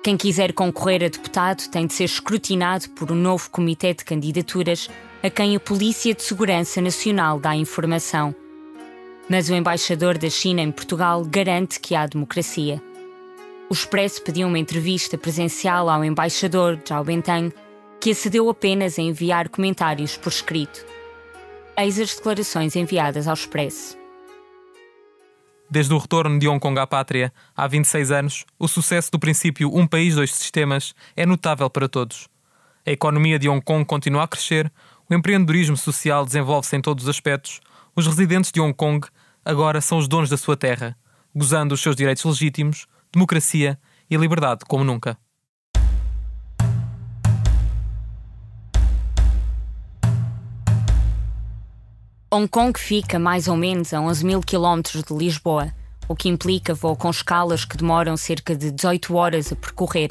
Quem 0.03 0.17
quiser 0.17 0.55
concorrer 0.55 1.05
a 1.05 1.09
deputado 1.09 1.69
tem 1.69 1.87
de 1.87 1.93
ser 1.93 2.05
escrutinado 2.05 2.89
por 2.91 3.13
um 3.13 3.17
novo 3.17 3.51
comitê 3.51 3.93
de 3.93 4.07
candidaturas 4.07 4.89
a 5.23 5.31
quem 5.31 5.57
a 5.57 5.61
Polícia 5.61 6.15
de 6.15 6.23
Segurança 6.23 6.81
Nacional 6.81 7.41
dá 7.41 7.57
informação. 7.57 8.35
Mas 9.29 9.49
o 9.49 9.55
embaixador 9.55 10.19
da 10.19 10.31
China 10.31 10.61
em 10.61 10.71
Portugal 10.71 11.25
garante 11.25 11.81
que 11.81 11.95
há 11.95 12.07
democracia. 12.07 12.83
O 13.69 13.75
Expresso 13.75 14.23
pediu 14.23 14.47
uma 14.47 14.59
entrevista 14.59 15.19
presencial 15.19 15.89
ao 15.89 16.05
embaixador 16.05 16.79
Zhao 16.87 17.03
Bentang, 17.03 17.53
que 18.01 18.11
acedeu 18.11 18.49
apenas 18.49 18.99
a 18.99 19.03
enviar 19.03 19.49
comentários 19.49 20.17
por 20.17 20.29
escrito. 20.29 20.85
Eis 21.77 21.99
as 21.99 22.15
declarações 22.15 22.77
enviadas 22.77 23.27
ao 23.27 23.35
Expresso. 23.35 23.99
Desde 25.69 25.93
o 25.93 25.99
retorno 25.99 26.39
de 26.39 26.47
Hong 26.47 26.61
Kong 26.61 26.79
à 26.79 26.87
pátria, 26.87 27.33
há 27.57 27.67
26 27.67 28.13
anos, 28.13 28.45
o 28.57 28.69
sucesso 28.69 29.11
do 29.11 29.19
princípio 29.19 29.69
Um 29.75 29.87
País, 29.87 30.15
Dois 30.15 30.33
Sistemas 30.33 30.95
é 31.17 31.27
notável 31.27 31.69
para 31.69 31.89
todos. 31.89 32.29
A 32.87 32.93
economia 32.93 33.37
de 33.37 33.49
Hong 33.49 33.61
Kong 33.61 33.85
continua 33.85 34.23
a 34.23 34.29
crescer, 34.29 34.73
o 35.09 35.15
empreendedorismo 35.15 35.77
social 35.77 36.25
desenvolve-se 36.25 36.77
em 36.77 36.81
todos 36.81 37.05
os 37.05 37.11
aspectos. 37.11 37.61
Os 37.95 38.07
residentes 38.07 38.51
de 38.51 38.61
Hong 38.61 38.75
Kong 38.75 39.07
agora 39.45 39.81
são 39.81 39.99
os 39.99 40.09
donos 40.09 40.29
da 40.29 40.37
sua 40.37 40.57
terra, 40.57 40.97
gozando 41.35 41.75
os 41.75 41.81
seus 41.81 41.95
direitos 41.95 42.25
legítimos, 42.25 42.87
democracia 43.13 43.79
e 44.11 44.17
liberdade 44.17 44.65
como 44.67 44.85
nunca. 44.85 45.17
Hong 52.29 52.49
Kong 52.49 52.79
fica 52.79 53.19
mais 53.19 53.47
ou 53.47 53.57
menos 53.57 53.95
a 53.95 54.01
11 54.01 54.27
mil 54.27 54.41
quilómetros 54.41 55.05
de 55.05 55.15
Lisboa, 55.15 55.73
o 56.09 56.17
que 56.17 56.29
implica 56.29 56.75
voo 56.75 56.97
com 56.97 57.09
escalas 57.09 57.65
que 57.65 57.77
demoram 57.77 58.17
cerca 58.17 58.55
de 58.57 58.73
18 58.73 59.15
horas 59.15 59.53
a 59.53 59.57
percorrer. 59.57 60.11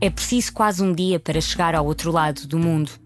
É 0.00 0.10
preciso 0.10 0.52
quase 0.52 0.82
um 0.82 0.92
dia 0.92 1.20
para 1.20 1.40
chegar 1.40 1.74
ao 1.74 1.86
outro 1.86 2.10
lado 2.10 2.46
do 2.48 2.58
mundo. 2.58 3.03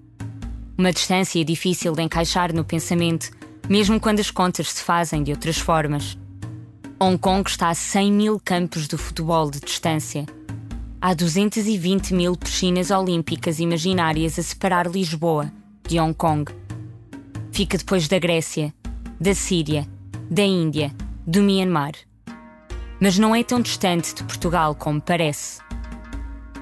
Uma 0.78 0.92
distância 0.92 1.44
difícil 1.44 1.92
de 1.92 2.02
encaixar 2.02 2.54
no 2.54 2.64
pensamento, 2.64 3.32
mesmo 3.68 3.98
quando 3.98 4.20
as 4.20 4.30
contas 4.30 4.70
se 4.70 4.80
fazem 4.80 5.24
de 5.24 5.32
outras 5.32 5.58
formas. 5.58 6.16
Hong 7.00 7.18
Kong 7.18 7.50
está 7.50 7.70
a 7.70 7.74
100 7.74 8.12
mil 8.12 8.38
campos 8.38 8.86
de 8.86 8.96
futebol 8.96 9.50
de 9.50 9.58
distância. 9.58 10.24
Há 11.00 11.14
220 11.14 12.14
mil 12.14 12.36
piscinas 12.36 12.92
olímpicas 12.92 13.58
imaginárias 13.58 14.38
a 14.38 14.42
separar 14.44 14.86
Lisboa 14.86 15.50
de 15.84 15.98
Hong 15.98 16.14
Kong. 16.14 16.48
Fica 17.50 17.76
depois 17.76 18.06
da 18.06 18.20
Grécia, 18.20 18.72
da 19.20 19.34
Síria, 19.34 19.84
da 20.30 20.44
Índia, 20.44 20.94
do 21.26 21.42
Myanmar. 21.42 21.94
Mas 23.00 23.18
não 23.18 23.34
é 23.34 23.42
tão 23.42 23.60
distante 23.60 24.14
de 24.14 24.22
Portugal 24.22 24.76
como 24.76 25.00
parece. 25.00 25.58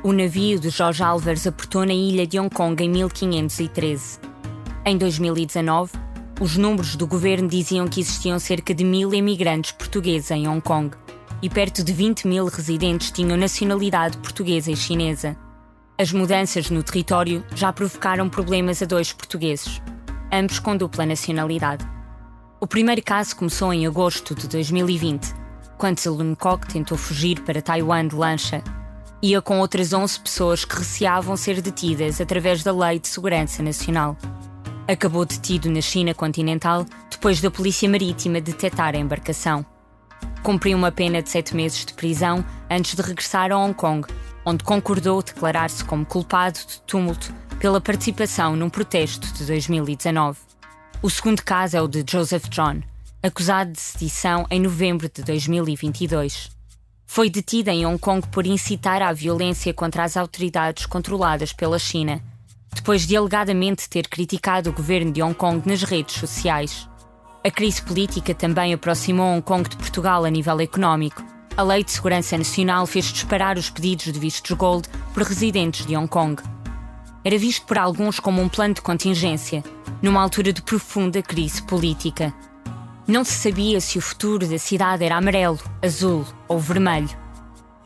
O 0.03 0.13
navio 0.13 0.61
de 0.61 0.69
Jorge 0.71 1.03
Álvares 1.03 1.47
aportou 1.47 1.85
na 1.85 1.95
ilha 1.95 2.27
de 2.27 2.39
Hong 2.39 2.55
Kong 2.55 2.83
em 2.83 2.89
1513. 2.89 4.21
Em 4.85 4.97
2019, 4.97 5.93
os 6.41 6.57
números 6.57 6.97
do 6.97 7.07
governo 7.07 7.49
diziam 7.49 7.89
que 7.89 8.01
existiam 8.01 8.39
cerca 8.39 8.75
de 8.75 8.85
mil 8.85 9.13
imigrantes 9.15 9.73
portugueses 9.73 10.31
em 10.31 10.47
Hong 10.47 10.61
Kong 10.61 10.95
e 11.43 11.49
perto 11.49 11.83
de 11.83 11.93
20 11.93 12.29
mil 12.29 12.47
residentes 12.47 13.11
tinham 13.11 13.37
nacionalidade 13.37 14.19
portuguesa 14.19 14.71
e 14.71 14.77
chinesa. 14.77 15.37
As 15.99 16.13
mudanças 16.13 16.71
no 16.71 16.83
território 16.83 17.45
já 17.55 17.73
provocaram 17.73 18.29
problemas 18.29 18.83
a 18.83 18.87
dois 18.87 19.13
portugueses, 19.13 19.81
ambos 20.31 20.59
com 20.59 20.77
dupla 20.77 21.07
nacionalidade. 21.07 21.87
O 22.61 22.67
primeiro 22.67 23.03
caso 23.03 23.35
começou 23.35 23.73
em 23.73 23.87
agosto 23.87 24.35
de 24.35 24.47
2020, 24.47 25.35
quando 25.79 25.99
Lun 26.07 26.35
Kok 26.35 26.67
tentou 26.69 26.97
fugir 26.97 27.41
para 27.41 27.63
Taiwan 27.63 28.09
de 28.09 28.15
lancha. 28.15 28.63
Ia 29.27 29.43
com 29.43 29.59
outras 29.59 29.93
11 29.93 30.21
pessoas 30.21 30.65
que 30.65 30.77
receavam 30.77 31.37
ser 31.37 31.61
detidas 31.61 32.21
através 32.21 32.63
da 32.63 32.71
Lei 32.71 33.01
de 33.01 33.09
Segurança 33.09 33.61
Nacional 33.61 34.17
acabou 34.87 35.25
detido 35.25 35.69
na 35.69 35.81
China 35.81 36.15
continental 36.15 36.87
depois 37.11 37.41
da 37.41 37.51
Polícia 37.51 37.89
Marítima 37.89 38.41
detectar 38.41 38.95
a 38.95 38.99
embarcação. 38.99 39.67
Cumpriu 40.45 40.79
uma 40.79 40.93
pena 40.93 41.21
de 41.21 41.29
sete 41.29 41.57
meses 41.57 41.85
de 41.85 41.93
prisão 41.93 42.45
antes 42.71 42.95
de 42.95 43.03
regressar 43.03 43.51
a 43.51 43.59
Hong 43.59 43.75
Kong, 43.75 44.07
onde 44.45 44.63
concordou 44.63 45.21
declarar-se 45.21 45.85
como 45.85 46.07
culpado 46.07 46.61
de 46.61 46.81
tumulto 46.83 47.35
pela 47.59 47.81
participação 47.81 48.55
num 48.55 48.71
protesto 48.71 49.27
de 49.33 49.45
2019. 49.45 50.39
O 51.03 51.11
segundo 51.11 51.43
caso 51.43 51.77
é 51.77 51.83
o 51.83 51.89
de 51.89 52.05
Joseph 52.09 52.49
John, 52.49 52.81
acusado 53.25 53.73
de 53.73 53.81
sedição 53.81 54.47
em 54.53 54.61
novembro 54.61 55.11
de 55.13 55.21
2022. 55.25 56.56
Foi 57.07 57.31
detido 57.31 57.71
em 57.71 57.87
Hong 57.87 57.99
Kong 57.99 58.27
por 58.29 58.47
incitar 58.47 59.01
à 59.01 59.13
violência 59.13 59.73
contra 59.73 60.05
as 60.05 60.17
autoridades 60.17 60.87
controladas 60.87 61.53
pela 61.53 61.79
China 61.79 62.23
depois 62.77 63.07
de 63.07 63.17
alegadamente 63.17 63.89
ter 63.89 64.07
criticado 64.07 64.71
o 64.71 64.73
governo 64.73 65.11
de 65.11 65.23
Hong 65.23 65.35
Kong 65.35 65.67
nas 65.69 65.83
redes 65.83 66.17
sociais. 66.17 66.89
A 67.43 67.51
crise 67.51 67.81
política 67.81 68.35
também 68.35 68.73
aproximou 68.75 69.33
Hong 69.35 69.43
Kong 69.43 69.69
de 69.69 69.77
Portugal 69.77 70.25
a 70.25 70.31
nível 70.31 70.61
económico. 70.61 71.25
A 71.57 71.63
Lei 71.63 71.83
de 71.83 71.91
Segurança 71.91 72.37
Nacional 72.37 72.87
fez 72.87 73.07
disparar 73.07 73.57
os 73.57 73.71
pedidos 73.71 74.13
de 74.13 74.21
vistos 74.21 74.57
gold 74.57 74.89
por 75.15 75.23
residentes 75.23 75.87
de 75.87 75.97
Hong 75.97 76.07
Kong. 76.07 76.41
Era 77.25 77.39
visto 77.39 77.67
por 77.67 77.79
alguns 77.79 78.21
como 78.21 78.43
um 78.43 78.49
plano 78.49 78.75
de 78.75 78.83
contingência, 78.83 79.65
numa 80.03 80.21
altura 80.23 80.53
de 80.53 80.63
profunda 80.63 81.23
crise 81.23 81.63
política. 81.63 82.33
Não 83.07 83.25
se 83.25 83.35
sabia 83.35 83.81
se 83.81 83.99
o 83.99 84.03
futuro 84.03 84.49
da 84.49 84.59
cidade 84.59 85.05
era 85.05 85.17
amarelo, 85.17 85.61
azul 85.81 86.27
ou 86.49 86.59
vermelho. 86.59 87.09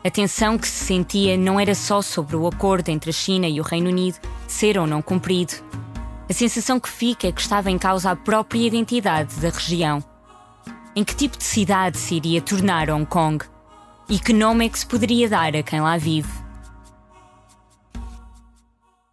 A 0.03 0.09
tensão 0.09 0.57
que 0.57 0.67
se 0.67 0.85
sentia 0.85 1.37
não 1.37 1.59
era 1.59 1.75
só 1.75 2.01
sobre 2.01 2.35
o 2.35 2.47
acordo 2.47 2.89
entre 2.89 3.11
a 3.11 3.13
China 3.13 3.47
e 3.47 3.59
o 3.59 3.63
Reino 3.63 3.89
Unido 3.89 4.17
ser 4.47 4.79
ou 4.79 4.87
não 4.87 4.99
cumprido. 4.99 5.53
A 6.27 6.33
sensação 6.33 6.79
que 6.79 6.89
fica 6.89 7.27
é 7.27 7.31
que 7.31 7.39
estava 7.39 7.69
em 7.69 7.77
causa 7.77 8.09
a 8.09 8.15
própria 8.15 8.65
identidade 8.65 9.35
da 9.35 9.49
região. 9.49 10.03
Em 10.95 11.03
que 11.03 11.15
tipo 11.15 11.37
de 11.37 11.43
cidade 11.43 11.99
se 11.99 12.15
iria 12.15 12.41
tornar 12.41 12.89
Hong 12.89 13.05
Kong? 13.05 13.45
E 14.09 14.17
que 14.17 14.33
nome 14.33 14.65
é 14.65 14.69
que 14.69 14.79
se 14.79 14.87
poderia 14.87 15.29
dar 15.29 15.55
a 15.55 15.61
quem 15.61 15.81
lá 15.81 15.97
vive? 15.97 16.31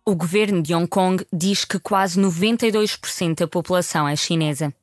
O 0.06 0.16
governo 0.16 0.62
de 0.62 0.74
Hong 0.74 0.88
Kong 0.88 1.22
diz 1.30 1.66
que 1.66 1.78
quase 1.78 2.18
92% 2.18 3.40
da 3.40 3.46
população 3.46 4.08
é 4.08 4.16
chinesa. 4.16 4.74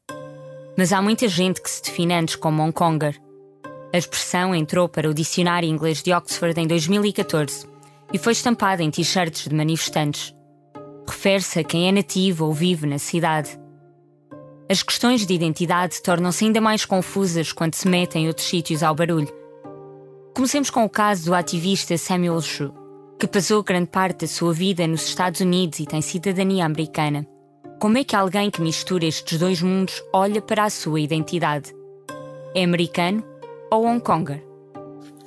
Mas 0.78 0.92
há 0.92 1.02
muita 1.02 1.28
gente 1.28 1.62
que 1.62 1.70
se 1.70 1.82
define 1.82 2.14
antes 2.14 2.36
como 2.36 2.62
Hongkonger. 2.62 3.20
A 3.94 3.98
expressão 3.98 4.54
entrou 4.54 4.90
para 4.90 5.10
o 5.10 5.14
Dicionário 5.14 5.70
Inglês 5.70 6.04
de 6.04 6.12
Oxford 6.12 6.60
em 6.60 6.68
2014 6.68 7.66
e 8.12 8.18
foi 8.18 8.34
estampada 8.34 8.84
em 8.84 8.92
t-shirts 8.92 9.48
de 9.48 9.56
manifestantes. 9.56 10.36
Refere-se 11.08 11.60
a 11.60 11.64
quem 11.64 11.88
é 11.88 11.92
nativo 11.92 12.46
ou 12.46 12.54
vive 12.54 12.86
na 12.86 13.00
cidade. 13.00 13.58
As 14.70 14.84
questões 14.84 15.26
de 15.26 15.34
identidade 15.34 16.02
tornam-se 16.02 16.44
ainda 16.44 16.60
mais 16.60 16.84
confusas 16.84 17.54
quando 17.54 17.76
se 17.76 17.88
metem 17.88 18.28
outros 18.28 18.48
sítios 18.48 18.84
ao 18.84 18.96
barulho. 18.96 19.32
Comecemos 20.36 20.70
com 20.70 20.84
o 20.84 20.90
caso 20.90 21.26
do 21.26 21.36
ativista 21.36 21.98
Samuel 21.98 22.42
Shu, 22.42 22.74
que 23.18 23.28
passou 23.28 23.64
grande 23.64 23.90
parte 23.90 24.22
da 24.22 24.28
sua 24.28 24.52
vida 24.52 24.86
nos 24.86 25.08
Estados 25.08 25.40
Unidos 25.40 25.80
e 25.80 25.86
tem 25.86 26.02
cidadania 26.02 26.66
americana. 26.66 27.26
Como 27.80 27.98
é 27.98 28.04
que 28.04 28.16
alguém 28.16 28.50
que 28.50 28.62
mistura 28.62 29.06
estes 29.06 29.38
dois 29.38 29.62
mundos 29.62 30.02
olha 30.14 30.42
para 30.42 30.64
a 30.64 30.70
sua 30.70 31.00
identidade? 31.00 31.76
É 32.56 32.64
americano 32.64 33.22
ou 33.70 33.86
Hong 33.86 34.00
Konger? 34.00 34.42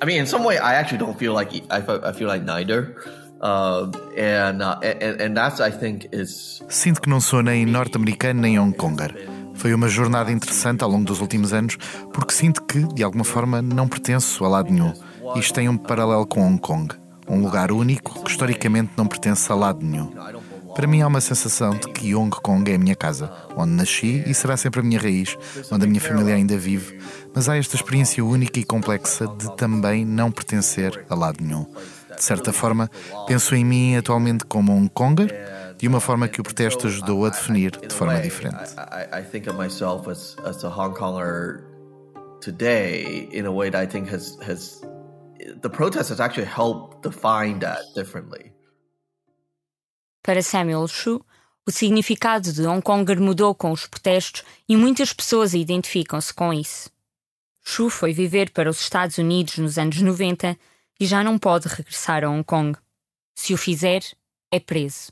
I 0.01 0.05
mean, 0.05 0.21
in 0.21 0.25
some 0.25 0.45
way, 0.45 0.57
I 0.57 0.75
actually 0.77 0.97
don't 0.97 1.17
feel 1.17 1.33
like 1.33 1.57
I 1.57 1.81
feel, 1.81 2.01
I 2.03 2.13
feel 2.13 2.27
like 2.27 2.45
neither. 2.45 2.95
Uh, 3.41 3.91
and, 4.17 4.61
uh, 4.61 4.79
and, 4.81 5.21
and 5.21 5.33
that's, 5.35 5.59
I 5.61 5.71
think, 5.71 6.09
is... 6.11 6.61
Sinto 6.67 7.01
que 7.01 7.09
não 7.09 7.21
sou 7.21 7.43
nem 7.43 7.65
norte-americano 7.65 8.41
nem 8.41 8.59
Hong 8.59 8.75
Konger. 8.75 9.13
Foi 9.53 9.73
uma 9.73 9.87
jornada 9.87 10.31
interessante 10.31 10.83
ao 10.83 10.89
longo 10.89 11.05
dos 11.05 11.21
últimos 11.21 11.53
anos, 11.53 11.77
porque 12.13 12.33
sinto 12.33 12.63
que, 12.63 12.81
de 12.93 13.03
alguma 13.03 13.23
forma, 13.23 13.61
não 13.61 13.87
pertenço 13.87 14.43
a 14.43 14.47
lado 14.47 14.71
nenhum. 14.71 14.93
Isto 15.35 15.53
tem 15.53 15.69
um 15.69 15.77
paralelo 15.77 16.25
com 16.25 16.45
Hong 16.45 16.59
Kong, 16.59 16.95
um 17.29 17.41
lugar 17.41 17.71
único 17.71 18.23
que 18.23 18.31
historicamente 18.31 18.93
não 18.97 19.05
pertence 19.05 19.51
a 19.51 19.55
lado 19.55 19.85
nenhum. 19.85 20.11
Para 20.75 20.87
mim 20.87 21.01
há 21.01 21.07
uma 21.07 21.21
sensação 21.21 21.71
de 21.71 21.87
que 21.89 22.15
Hong 22.15 22.29
Kong 22.41 22.71
é 22.71 22.75
a 22.75 22.77
minha 22.77 22.95
casa, 22.95 23.31
onde 23.55 23.71
nasci 23.71 24.23
e 24.25 24.33
será 24.33 24.55
sempre 24.57 24.79
a 24.79 24.83
minha 24.83 24.99
raiz, 24.99 25.37
onde 25.71 25.85
a 25.85 25.87
minha 25.87 26.01
família 26.01 26.35
ainda 26.35 26.57
vive, 26.57 26.99
mas 27.33 27.49
há 27.49 27.57
esta 27.57 27.75
experiência 27.75 28.23
única 28.23 28.59
e 28.59 28.63
complexa 28.63 29.27
de 29.27 29.55
também 29.55 30.05
não 30.05 30.31
pertencer 30.31 31.05
a 31.09 31.15
lado 31.15 31.43
nenhum. 31.43 31.65
De 32.15 32.23
certa 32.23 32.51
forma, 32.51 32.89
penso 33.27 33.55
em 33.55 33.63
mim 33.63 33.95
atualmente 33.95 34.45
como 34.45 34.75
um 34.75 34.87
Konger, 34.87 35.33
de 35.77 35.87
uma 35.87 35.99
forma 35.99 36.27
que 36.27 36.41
o 36.41 36.43
protesto 36.43 36.87
ajudou 36.87 37.25
a 37.25 37.29
definir 37.29 37.71
de 37.71 37.93
forma 37.93 38.19
diferente. 38.19 38.75
today 42.41 43.27
in 43.31 43.45
a 43.45 43.51
way 43.51 43.69
that 43.69 43.79
I 43.79 43.85
think 43.85 44.09
has 44.09 44.37
has 44.41 44.81
the 45.61 45.69
protest 45.69 46.09
has 46.09 46.19
actually 46.19 46.45
helped 46.45 47.03
define 47.03 47.59
that 47.59 47.79
differently. 47.95 48.51
Para 50.29 50.43
Samuel 50.43 50.87
Shu, 50.87 51.25
o 51.65 51.71
significado 51.71 52.53
de 52.53 52.61
Hong 52.61 52.83
Konger 52.83 53.19
mudou 53.19 53.55
com 53.55 53.71
os 53.71 53.87
protestos 53.87 54.43
e 54.67 54.77
muitas 54.77 55.11
pessoas 55.11 55.55
identificam-se 55.55 56.31
com 56.31 56.53
isso. 56.53 56.91
Shu 57.65 57.89
foi 57.89 58.13
viver 58.13 58.51
para 58.51 58.69
os 58.69 58.79
Estados 58.79 59.17
Unidos 59.17 59.57
nos 59.57 59.79
anos 59.79 59.99
90 59.99 60.55
e 60.99 61.05
já 61.07 61.23
não 61.23 61.39
pode 61.39 61.67
regressar 61.67 62.23
a 62.23 62.29
Hong 62.29 62.43
Kong. 62.43 62.77
Se 63.33 63.55
o 63.55 63.57
fizer, 63.57 64.03
é 64.51 64.59
preso. 64.59 65.11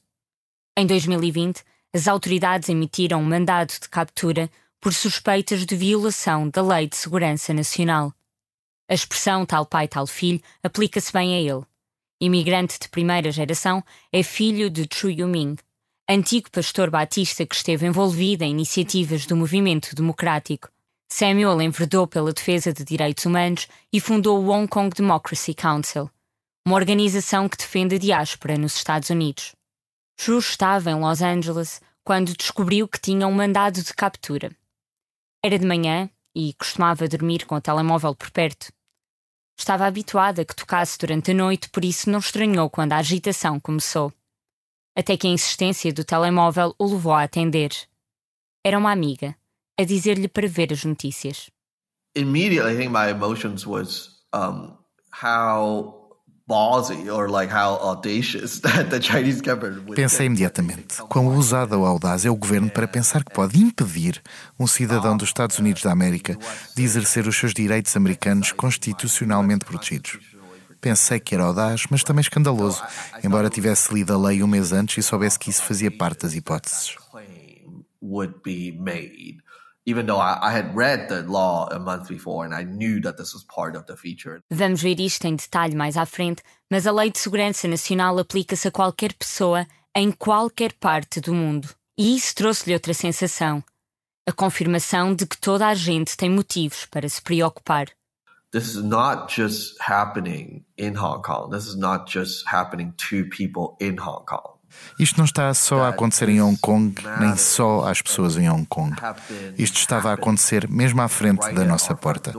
Em 0.77 0.85
2020, 0.85 1.63
as 1.91 2.07
autoridades 2.07 2.69
emitiram 2.69 3.19
um 3.19 3.25
mandado 3.25 3.69
de 3.69 3.89
captura 3.89 4.51
por 4.79 4.93
suspeitas 4.93 5.65
de 5.65 5.75
violação 5.75 6.47
da 6.47 6.61
Lei 6.61 6.87
de 6.87 6.95
Segurança 6.95 7.55
Nacional. 7.55 8.13
A 8.87 8.93
expressão 8.93 9.47
tal 9.47 9.65
pai, 9.65 9.87
tal 9.87 10.05
filho 10.05 10.39
aplica-se 10.61 11.11
bem 11.11 11.33
a 11.33 11.39
ele. 11.39 11.65
Imigrante 12.19 12.79
de 12.79 12.89
primeira 12.89 13.31
geração, 13.31 13.83
é 14.11 14.23
filho 14.23 14.71
de 14.71 14.87
Chu 14.91 15.07
Yuming, 15.07 15.55
antigo 16.09 16.49
pastor 16.49 16.89
batista 16.89 17.45
que 17.45 17.53
esteve 17.53 17.85
envolvido 17.85 18.43
em 18.43 18.49
iniciativas 18.49 19.27
do 19.27 19.37
movimento 19.37 19.93
democrático. 19.93 20.69
Samuel 21.07 21.61
enverdou 21.61 22.07
pela 22.07 22.33
defesa 22.33 22.73
de 22.73 22.83
direitos 22.83 23.23
humanos 23.25 23.67
e 23.93 24.01
fundou 24.01 24.43
o 24.43 24.49
Hong 24.49 24.67
Kong 24.67 24.89
Democracy 24.95 25.53
Council, 25.53 26.09
uma 26.65 26.75
organização 26.75 27.47
que 27.47 27.57
defende 27.57 27.95
a 27.95 27.99
diáspora 27.99 28.57
nos 28.57 28.75
Estados 28.75 29.11
Unidos. 29.11 29.53
Chu 30.19 30.39
estava 30.39 30.89
em 30.89 30.99
Los 30.99 31.21
Angeles 31.21 31.79
quando 32.03 32.35
descobriu 32.35 32.87
que 32.87 32.99
tinha 32.99 33.27
um 33.27 33.31
mandado 33.31 33.83
de 33.83 33.93
captura. 33.93 34.51
Era 35.45 35.59
de 35.59 35.67
manhã 35.67 36.09
e 36.35 36.51
costumava 36.55 37.07
dormir 37.07 37.45
com 37.45 37.53
o 37.53 37.61
telemóvel 37.61 38.15
por 38.15 38.31
perto. 38.31 38.73
Estava 39.57 39.85
habituada 39.85 40.43
a 40.43 40.45
que 40.45 40.55
tocasse 40.55 40.97
durante 40.97 41.31
a 41.31 41.33
noite, 41.33 41.69
por 41.69 41.83
isso 41.83 42.09
não 42.09 42.19
estranhou 42.19 42.69
quando 42.69 42.93
a 42.93 42.97
agitação 42.97 43.59
começou. 43.59 44.13
Até 44.95 45.17
que 45.17 45.27
a 45.27 45.29
insistência 45.31 45.91
do 45.91 46.03
telemóvel 46.03 46.75
o 46.77 46.85
levou 46.85 47.13
a 47.13 47.23
atender. 47.23 47.71
era 48.67 48.77
uma 48.77 48.91
amiga, 48.91 49.33
a 49.79 49.83
dizer-lhe 49.85 50.27
para 50.27 50.45
ver 50.45 50.73
as 50.73 50.83
notícias. 50.83 51.49
Immediately, 52.15 52.73
I 52.73 52.75
think 52.75 52.91
my 52.91 53.09
emotions 53.09 53.65
was 53.65 54.09
um, 54.33 54.77
how 55.11 56.06
Pensei 59.95 60.27
imediatamente 60.27 60.97
quão 61.09 61.27
ousada 61.27 61.77
ou 61.77 61.85
audaz 61.85 62.25
é 62.25 62.29
o 62.29 62.35
governo 62.35 62.69
para 62.69 62.87
pensar 62.87 63.23
que 63.23 63.33
pode 63.33 63.59
impedir 63.59 64.21
um 64.57 64.65
cidadão 64.65 65.17
dos 65.17 65.27
Estados 65.27 65.59
Unidos 65.59 65.83
da 65.83 65.91
América 65.91 66.37
de 66.75 66.83
exercer 66.83 67.27
os 67.27 67.35
seus 67.35 67.53
direitos 67.53 67.95
americanos 67.97 68.53
constitucionalmente 68.53 69.65
protegidos. 69.65 70.19
Pensei 70.79 71.19
que 71.19 71.35
era 71.35 71.43
audaz, 71.43 71.83
mas 71.89 72.03
também 72.03 72.21
escandaloso, 72.21 72.81
embora 73.23 73.49
tivesse 73.49 73.93
lido 73.93 74.13
a 74.13 74.17
lei 74.17 74.41
um 74.41 74.47
mês 74.47 74.71
antes 74.71 74.97
e 74.97 75.03
soubesse 75.03 75.37
que 75.37 75.49
isso 75.49 75.63
fazia 75.63 75.91
parte 75.91 76.21
das 76.21 76.33
hipóteses 76.33 76.95
even 78.01 78.33
though 78.43 78.51
I, 78.51 79.37
had 80.51 80.75
read 80.75 81.07
the 81.07 81.23
law 81.23 81.67
a 81.71 81.79
month 81.79 82.09
before 82.09 82.45
and 82.45 82.53
I 82.53 82.63
knew 82.63 82.99
that 83.01 83.17
this 83.17 83.33
was 83.33 83.43
part 83.43 83.75
of 83.77 83.85
the 83.85 83.95
feature. 83.95 84.41
Vamos 84.51 84.81
ver 84.81 84.99
isto 84.99 85.25
em 85.25 85.35
detalhe 85.35 85.75
mais 85.75 85.95
à 85.95 86.05
frente, 86.05 86.43
mas 86.69 86.85
a 86.85 86.91
Lei 86.91 87.09
de 87.09 87.19
Segurança 87.19 87.67
Nacional 87.67 88.19
aplica-se 88.19 88.67
a 88.67 88.71
qualquer 88.71 89.13
pessoa 89.13 89.65
em 89.95 90.11
qualquer 90.11 90.73
parte 90.73 91.21
do 91.21 91.33
mundo. 91.33 91.69
E 91.97 92.15
isso 92.15 92.35
trouxe-lhe 92.35 92.73
outra 92.73 92.93
sensação: 92.93 93.63
a 94.27 94.31
confirmação 94.31 95.15
de 95.15 95.25
que 95.25 95.37
toda 95.37 95.67
a 95.67 95.73
gente 95.73 96.17
tem 96.17 96.29
motivos 96.29 96.85
para 96.85 97.07
se 97.07 97.21
preocupar. 97.21 97.87
This 98.51 98.75
is 98.75 98.83
not 98.83 99.33
just 99.33 99.75
happening 99.79 100.65
in 100.77 100.95
Hong 100.95 101.21
Kong. 101.21 101.49
This 101.49 101.65
is 101.67 101.75
not 101.75 102.11
just 102.11 102.45
happening 102.47 102.93
to 103.09 103.27
people 103.29 103.75
in 103.79 103.97
Hong 103.97 104.25
Kong. 104.25 104.56
Isto 104.99 105.17
não 105.17 105.25
está 105.25 105.53
só 105.53 105.83
a 105.83 105.89
acontecer 105.89 106.29
em 106.29 106.41
Hong 106.41 106.57
Kong, 106.57 106.95
nem 107.19 107.35
só 107.35 107.87
às 107.87 108.01
pessoas 108.01 108.37
em 108.37 108.49
Hong 108.49 108.65
Kong. 108.65 108.95
Isto 109.57 109.77
estava 109.77 110.09
a 110.09 110.13
acontecer 110.13 110.69
mesmo 110.69 111.01
à 111.01 111.07
frente 111.07 111.51
da 111.53 111.63
nossa 111.63 111.95
porta. 111.95 112.33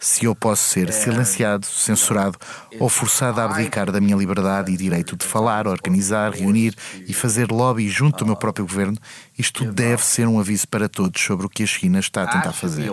Se 0.00 0.26
eu 0.26 0.34
posso 0.34 0.62
ser 0.62 0.92
silenciado, 0.92 1.66
censurado 1.66 2.38
ou 2.78 2.88
forçado 2.88 3.40
a 3.40 3.44
abdicar 3.44 3.90
da 3.90 4.00
minha 4.00 4.16
liberdade 4.16 4.70
e 4.72 4.76
direito 4.76 5.16
de 5.16 5.26
falar, 5.26 5.66
organizar, 5.66 6.30
reunir 6.30 6.76
e 7.08 7.12
fazer 7.12 7.50
lobby 7.50 7.88
junto 7.88 8.18
do 8.18 8.26
meu 8.26 8.36
próprio 8.36 8.64
governo, 8.64 8.96
isto 9.36 9.64
deve 9.64 10.04
ser 10.04 10.28
um 10.28 10.38
aviso 10.38 10.68
para 10.68 10.88
todos 10.88 11.20
sobre 11.20 11.46
o 11.46 11.48
que 11.48 11.64
a 11.64 11.66
China 11.66 11.98
está 11.98 12.22
a 12.22 12.26
tentar 12.28 12.52
fazer. 12.52 12.92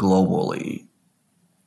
globally 0.00 0.88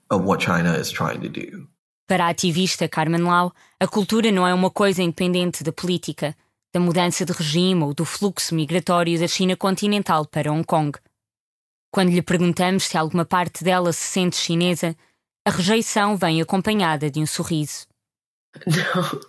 of 0.10 0.24
what 0.24 0.42
China 0.42 0.74
is 0.74 0.90
trying 0.90 1.22
to 1.22 1.30
do. 1.30 1.68
Para 2.08 2.26
a 2.26 2.30
ativista 2.30 2.88
Carmen 2.88 3.22
Lau, 3.22 3.54
a 3.80 3.88
cultura 3.88 4.32
não 4.32 4.46
é 4.46 4.54
uma 4.54 4.70
coisa 4.70 5.02
independente 5.02 5.64
da 5.64 5.72
política, 5.72 6.36
da 6.74 6.80
mudança 6.80 7.26
de 7.26 7.32
regime 7.32 7.84
ou 7.84 7.94
do 7.94 8.04
fluxo 8.04 8.54
migratório 8.54 9.20
da 9.20 9.28
China 9.28 9.56
continental 9.56 10.26
para 10.26 10.52
Hong 10.52 10.66
Kong. 10.66 10.98
Quando 11.92 12.10
lhe 12.10 12.22
perguntamos 12.22 12.86
se 12.86 12.98
alguma 12.98 13.24
parte 13.24 13.64
dela 13.64 13.94
se 13.94 14.08
sente 14.08 14.36
chinesa, 14.36 14.96
a 15.46 15.52
rejeição 15.52 16.18
vem 16.18 16.42
acompanhada 16.42 17.10
de 17.10 17.20
um 17.20 17.26
sorriso. 17.26 17.88
Não. 18.66 19.22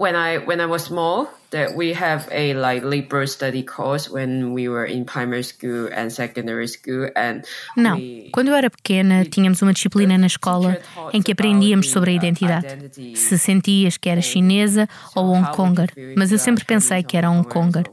When 0.00 0.16
I 0.16 0.38
when 0.38 0.60
I 0.60 0.66
was 0.66 0.84
small, 0.84 1.28
that 1.50 1.76
we 1.76 1.92
have 1.92 2.26
a 2.32 2.54
like 2.54 2.82
liberal 2.82 3.26
study 3.26 3.62
course 3.62 4.08
when 4.08 4.54
we 4.54 4.66
were 4.66 4.86
in 4.86 5.04
primary 5.04 5.44
school 5.44 5.90
and 5.92 6.10
secondary 6.10 6.68
school 6.68 7.10
and 7.14 7.42
Não, 7.76 8.00
quando 8.32 8.48
eu 8.48 8.54
era 8.54 8.70
pequena, 8.70 9.26
tínhamos 9.26 9.60
uma 9.60 9.74
disciplina 9.74 10.16
na 10.16 10.26
escola 10.26 10.78
em 11.12 11.20
que 11.20 11.32
aprendíamos 11.32 11.90
sobre 11.90 12.12
a 12.12 12.14
identidade. 12.14 12.66
Se 13.14 13.38
sentias 13.38 13.98
que 13.98 14.08
era 14.08 14.22
chinesa 14.22 14.88
ou 15.14 15.26
Hong 15.26 15.54
Konger, 15.54 15.90
mas 16.16 16.32
eu 16.32 16.38
sempre 16.38 16.64
pensei 16.64 17.02
que 17.02 17.18
era 17.18 17.30
Hong 17.30 17.46
Konger. 17.46 17.84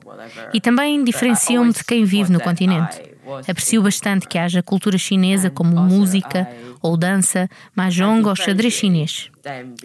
E 0.53 0.61
também 0.61 1.03
diferenciou-me 1.03 1.73
de 1.73 1.83
quem 1.83 2.05
vive 2.05 2.31
no 2.31 2.39
continente. 2.39 3.16
Aprecio 3.47 3.81
bastante 3.81 4.27
que 4.27 4.37
haja 4.37 4.63
cultura 4.63 4.97
chinesa 4.97 5.49
como 5.49 5.75
música 5.75 6.47
ou 6.81 6.97
dança, 6.97 7.49
mahjong 7.75 8.25
ou 8.27 8.35
xadrez 8.35 8.73
chinês. 8.73 9.29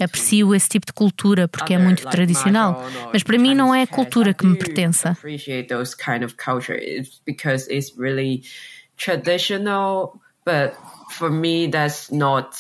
Aprecio 0.01 0.55
esse 0.55 0.69
tipo 0.69 0.87
de 0.87 0.93
cultura 0.93 1.49
porque 1.49 1.75
é 1.75 1.79
muito 1.79 2.07
tradicional, 2.09 2.83
mas 3.13 3.23
para 3.23 3.39
mim 3.39 3.55
não 3.55 3.75
é 3.75 3.83
a 3.83 3.87
cultura 3.87 4.35
que 4.35 4.47
me 4.47 4.57
pertença. 4.57 5.17
traditional, 8.97 10.21
but 10.45 10.75
for 11.11 11.31
me 11.31 11.67
that's 11.67 12.13
not 12.13 12.55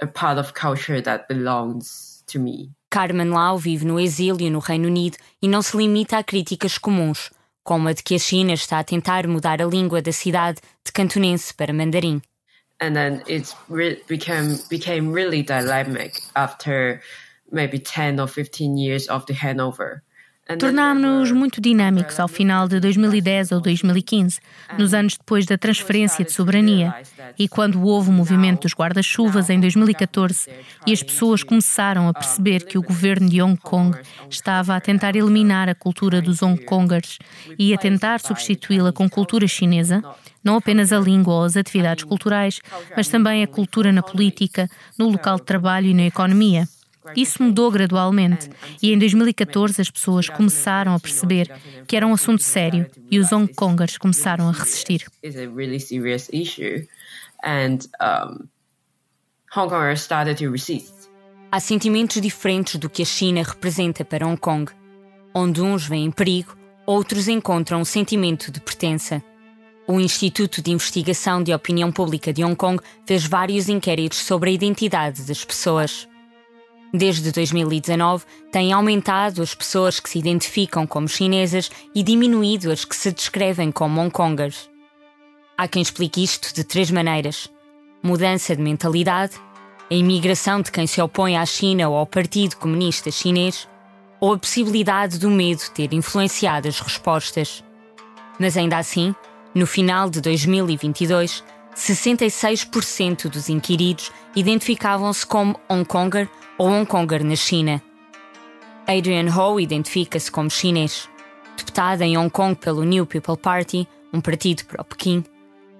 a 0.00 0.06
part 0.06 0.38
of 0.38 0.54
culture 0.54 1.02
that 1.02 1.28
belongs 1.28 2.22
to 2.26 2.38
me. 2.38 2.70
Carmen 2.90 3.30
Lau 3.30 3.58
vive 3.58 3.84
no 3.84 4.00
exílio 4.00 4.50
no 4.50 4.58
Reino 4.58 4.88
Unido 4.88 5.18
e 5.42 5.48
não 5.48 5.60
se 5.60 5.76
limita 5.76 6.18
a 6.18 6.24
críticas 6.24 6.78
comuns 6.78 7.30
como 7.66 7.88
a 7.88 7.92
de 7.92 8.02
que 8.02 8.14
a 8.14 8.18
China 8.18 8.52
está 8.52 8.78
a 8.78 8.84
tentar 8.84 9.26
mudar 9.26 9.60
a 9.60 9.66
língua 9.66 10.00
da 10.00 10.12
cidade 10.12 10.60
de 10.84 10.92
cantonense 10.92 11.52
para 11.52 11.72
mandarim. 11.72 12.22
And 12.80 12.94
then 12.94 13.22
it 13.26 13.52
became 14.06 14.58
became 14.70 15.10
really 15.10 15.42
dynamic 15.42 16.22
after 16.34 17.00
maybe 17.50 17.78
10 17.78 18.20
or 18.20 18.28
15 18.28 18.76
years 18.76 19.08
of 19.08 19.26
the 19.26 19.34
handover. 19.34 20.02
Tornámos-nos 20.54 21.32
muito 21.32 21.60
dinâmicos 21.60 22.20
ao 22.20 22.28
final 22.28 22.68
de 22.68 22.78
2010 22.78 23.50
ou 23.50 23.60
2015, 23.60 24.38
nos 24.78 24.94
anos 24.94 25.16
depois 25.16 25.44
da 25.44 25.58
transferência 25.58 26.24
de 26.24 26.30
soberania, 26.30 26.94
e 27.36 27.48
quando 27.48 27.82
houve 27.82 28.10
o 28.10 28.12
movimento 28.12 28.62
dos 28.62 28.72
guarda-chuvas 28.72 29.50
em 29.50 29.58
2014 29.58 30.48
e 30.86 30.92
as 30.92 31.02
pessoas 31.02 31.42
começaram 31.42 32.08
a 32.08 32.14
perceber 32.14 32.64
que 32.64 32.78
o 32.78 32.82
governo 32.82 33.28
de 33.28 33.42
Hong 33.42 33.60
Kong 33.60 33.98
estava 34.30 34.76
a 34.76 34.80
tentar 34.80 35.16
eliminar 35.16 35.68
a 35.68 35.74
cultura 35.74 36.22
dos 36.22 36.40
Hong 36.42 36.64
Kongers 36.64 37.18
e 37.58 37.74
a 37.74 37.78
tentar 37.78 38.20
substituí-la 38.20 38.92
com 38.92 39.10
cultura 39.10 39.48
chinesa, 39.48 40.00
não 40.44 40.56
apenas 40.56 40.92
a 40.92 41.00
língua 41.00 41.34
ou 41.34 41.42
as 41.42 41.56
atividades 41.56 42.04
culturais, 42.04 42.60
mas 42.96 43.08
também 43.08 43.42
a 43.42 43.48
cultura 43.48 43.90
na 43.90 44.02
política, 44.02 44.70
no 44.96 45.08
local 45.08 45.38
de 45.38 45.42
trabalho 45.42 45.88
e 45.88 45.94
na 45.94 46.04
economia. 46.04 46.68
Isso 47.14 47.42
mudou 47.42 47.70
gradualmente 47.70 48.48
e 48.82 48.92
em 48.92 48.98
2014 48.98 49.80
as 49.80 49.90
pessoas 49.90 50.28
começaram 50.28 50.94
a 50.94 51.00
perceber 51.00 51.50
que 51.86 51.96
era 51.96 52.06
um 52.06 52.14
assunto 52.14 52.42
sério 52.42 52.86
e 53.10 53.18
os 53.18 53.32
Hong 53.32 53.52
Kongers 53.54 53.98
começaram 53.98 54.48
a 54.48 54.52
resistir. 54.52 55.06
Há 61.50 61.60
sentimentos 61.60 62.20
diferentes 62.20 62.76
do 62.76 62.90
que 62.90 63.02
a 63.02 63.06
China 63.06 63.42
representa 63.42 64.04
para 64.04 64.26
Hong 64.26 64.38
Kong. 64.38 64.70
Onde 65.34 65.60
uns 65.62 65.86
veem 65.86 66.10
perigo, 66.10 66.56
outros 66.84 67.28
encontram 67.28 67.80
um 67.80 67.84
sentimento 67.84 68.50
de 68.50 68.60
pertença. 68.60 69.22
O 69.86 70.00
Instituto 70.00 70.60
de 70.60 70.72
Investigação 70.72 71.42
de 71.42 71.54
Opinião 71.54 71.92
Pública 71.92 72.32
de 72.32 72.42
Hong 72.42 72.56
Kong 72.56 72.82
fez 73.06 73.24
vários 73.24 73.68
inquéritos 73.68 74.18
sobre 74.18 74.50
a 74.50 74.52
identidade 74.52 75.22
das 75.22 75.44
pessoas. 75.44 76.08
Desde 76.96 77.30
2019, 77.30 78.24
tem 78.50 78.72
aumentado 78.72 79.42
as 79.42 79.54
pessoas 79.54 80.00
que 80.00 80.08
se 80.08 80.18
identificam 80.18 80.86
como 80.86 81.06
chinesas 81.06 81.70
e 81.94 82.02
diminuído 82.02 82.72
as 82.72 82.86
que 82.86 82.96
se 82.96 83.12
descrevem 83.12 83.70
como 83.70 84.00
Hongkongers. 84.00 84.70
Há 85.58 85.68
quem 85.68 85.82
explique 85.82 86.24
isto 86.24 86.54
de 86.54 86.64
três 86.64 86.90
maneiras: 86.90 87.52
mudança 88.02 88.56
de 88.56 88.62
mentalidade, 88.62 89.34
a 89.90 89.94
imigração 89.94 90.62
de 90.62 90.72
quem 90.72 90.86
se 90.86 90.98
opõe 91.02 91.36
à 91.36 91.44
China 91.44 91.90
ou 91.90 91.96
ao 91.96 92.06
Partido 92.06 92.56
Comunista 92.56 93.10
Chinês, 93.10 93.68
ou 94.18 94.32
a 94.32 94.38
possibilidade 94.38 95.18
do 95.18 95.28
medo 95.28 95.64
ter 95.74 95.92
influenciado 95.92 96.66
as 96.66 96.80
respostas. 96.80 97.62
Mas 98.40 98.56
ainda 98.56 98.78
assim, 98.78 99.14
no 99.54 99.66
final 99.66 100.08
de 100.08 100.22
2022, 100.22 101.44
66% 101.76 103.28
dos 103.28 103.50
inquiridos 103.50 104.10
identificavam-se 104.34 105.26
como 105.26 105.60
Hongkonger 105.68 106.26
ou 106.58 106.68
Hongkonger 106.68 107.24
na 107.24 107.36
China. 107.36 107.82
Adrian 108.86 109.28
Ho 109.34 109.58
identifica-se 109.58 110.30
como 110.30 110.50
chinês. 110.50 111.08
Deputada 111.56 112.04
em 112.04 112.16
Hong 112.16 112.30
Kong 112.30 112.54
pelo 112.54 112.84
New 112.84 113.06
People 113.06 113.36
Party, 113.36 113.88
um 114.12 114.20
partido 114.20 114.64
para 114.64 114.82
o 114.82 114.84
Pequim, 114.84 115.24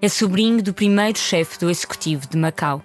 é 0.03 0.09
sobrinho 0.09 0.62
do 0.62 0.75
primeiro 0.75 1.19
chefe 1.19 1.59
do 1.59 1.71
executivo 1.71 2.27
de 2.29 2.37
Macau. 2.37 2.83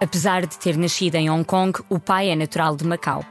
Apesar 0.00 0.46
de 0.46 0.58
ter 0.58 0.76
nascido 0.76 1.14
em 1.14 1.30
Hong 1.30 1.44
Kong, 1.44 1.80
o 1.88 1.98
pai 1.98 2.28
é 2.28 2.36
natural 2.36 2.76
de 2.76 2.84
Macau. 2.84 3.24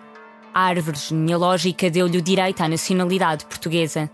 A 0.53 0.61
árvore 0.61 0.97
genealógica 0.97 1.89
deu-lhe 1.89 2.17
o 2.17 2.21
direito 2.21 2.61
à 2.61 2.67
nacionalidade 2.67 3.45
portuguesa, 3.45 4.09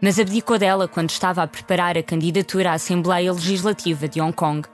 mas 0.00 0.18
abdicou 0.18 0.58
dela 0.58 0.86
quando 0.86 1.10
estava 1.10 1.42
a 1.42 1.46
preparar 1.46 1.96
a 1.96 2.02
candidatura 2.02 2.70
à 2.70 2.74
Assembleia 2.74 3.32
Legislativa 3.32 4.06
de 4.06 4.20
Hong 4.20 4.32
Kong. 4.32 4.68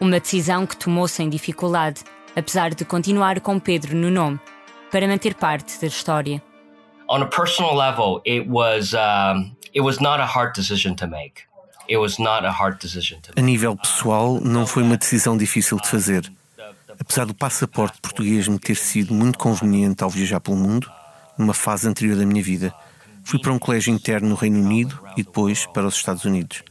Uma 0.00 0.20
decisão 0.20 0.66
que 0.66 0.76
tomou 0.76 1.08
sem 1.08 1.28
dificuldade, 1.28 2.02
apesar 2.36 2.74
de 2.74 2.84
continuar 2.84 3.40
com 3.40 3.58
Pedro 3.58 3.96
no 3.96 4.10
nome, 4.10 4.38
para 4.90 5.08
manter 5.08 5.34
parte 5.34 5.80
da 5.80 5.86
história. 5.86 6.42
On 7.08 7.22
a 7.22 7.26
personal 7.26 7.74
level, 7.74 8.20
it 8.26 8.48
was 8.48 8.92
um, 8.92 9.52
it 9.74 9.80
was 9.80 9.98
not 9.98 10.20
a 10.20 10.26
hard 10.26 10.54
decision 10.54 10.94
to 10.94 11.06
make. 11.06 11.42
It 11.88 11.98
was 11.98 12.18
not 12.18 12.44
a 12.44 12.50
hard 12.50 12.78
decision 12.78 13.20
to 13.20 13.30
make. 13.30 13.40
A 13.40 13.42
nível 13.42 13.76
pessoal, 13.76 14.40
não 14.40 14.66
foi 14.66 14.82
uma 14.82 14.96
decisão 14.96 15.36
difícil 15.36 15.78
de 15.78 15.88
fazer. 15.88 16.30
Apesar 16.98 17.26
do 17.26 17.34
passaporte 17.34 18.00
português 18.00 18.48
me 18.48 18.58
ter 18.58 18.76
sido 18.76 19.12
muito 19.12 19.38
conveniente 19.38 20.02
ao 20.02 20.10
viajar 20.10 20.40
pelo 20.40 20.56
mundo, 20.56 20.90
numa 21.36 21.54
fase 21.54 21.86
anterior 21.88 22.16
da 22.16 22.24
minha 22.24 22.42
vida, 22.42 22.74
Fui 23.28 23.40
para 23.40 23.52
um 23.52 23.58
colégio 23.58 23.92
interno 23.92 24.28
no 24.28 24.36
Reino 24.36 24.60
Unido 24.60 25.00
e 25.16 25.24
depois 25.24 25.66
para 25.66 25.84
os 25.84 25.96
Estados 25.96 26.24
Unidos. 26.24 26.62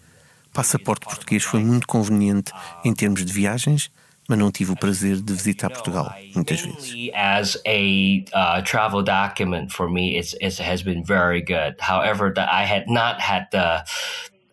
Passaporte 0.54 1.06
português 1.06 1.44
foi 1.44 1.62
muito 1.62 1.86
conveniente 1.86 2.54
em 2.86 2.94
termos 2.94 3.26
de 3.26 3.34
viagens, 3.34 3.92
mas 4.28 4.38
não 4.38 4.52
tive 4.52 4.72
o 4.72 4.76
prazer 4.76 5.22
de 5.22 5.34
visitar 5.34 5.70
Portugal 5.70 6.14
muitas 6.34 6.62
vezes. 6.62 7.12
As 7.14 7.58
a 7.66 8.60
uh, 8.60 8.64
travel 8.64 9.04
document 9.04 9.72
for 9.72 9.90
me, 9.90 10.18
it's, 10.18 10.34
it 10.42 10.62
has 10.62 10.82
been 10.82 11.04
very 11.04 11.42
good. 11.42 11.76
However, 11.80 12.34
that 12.34 12.50
I 12.52 12.66
had 12.66 12.86
not 12.88 13.22
had 13.22 13.48
the 13.52 13.84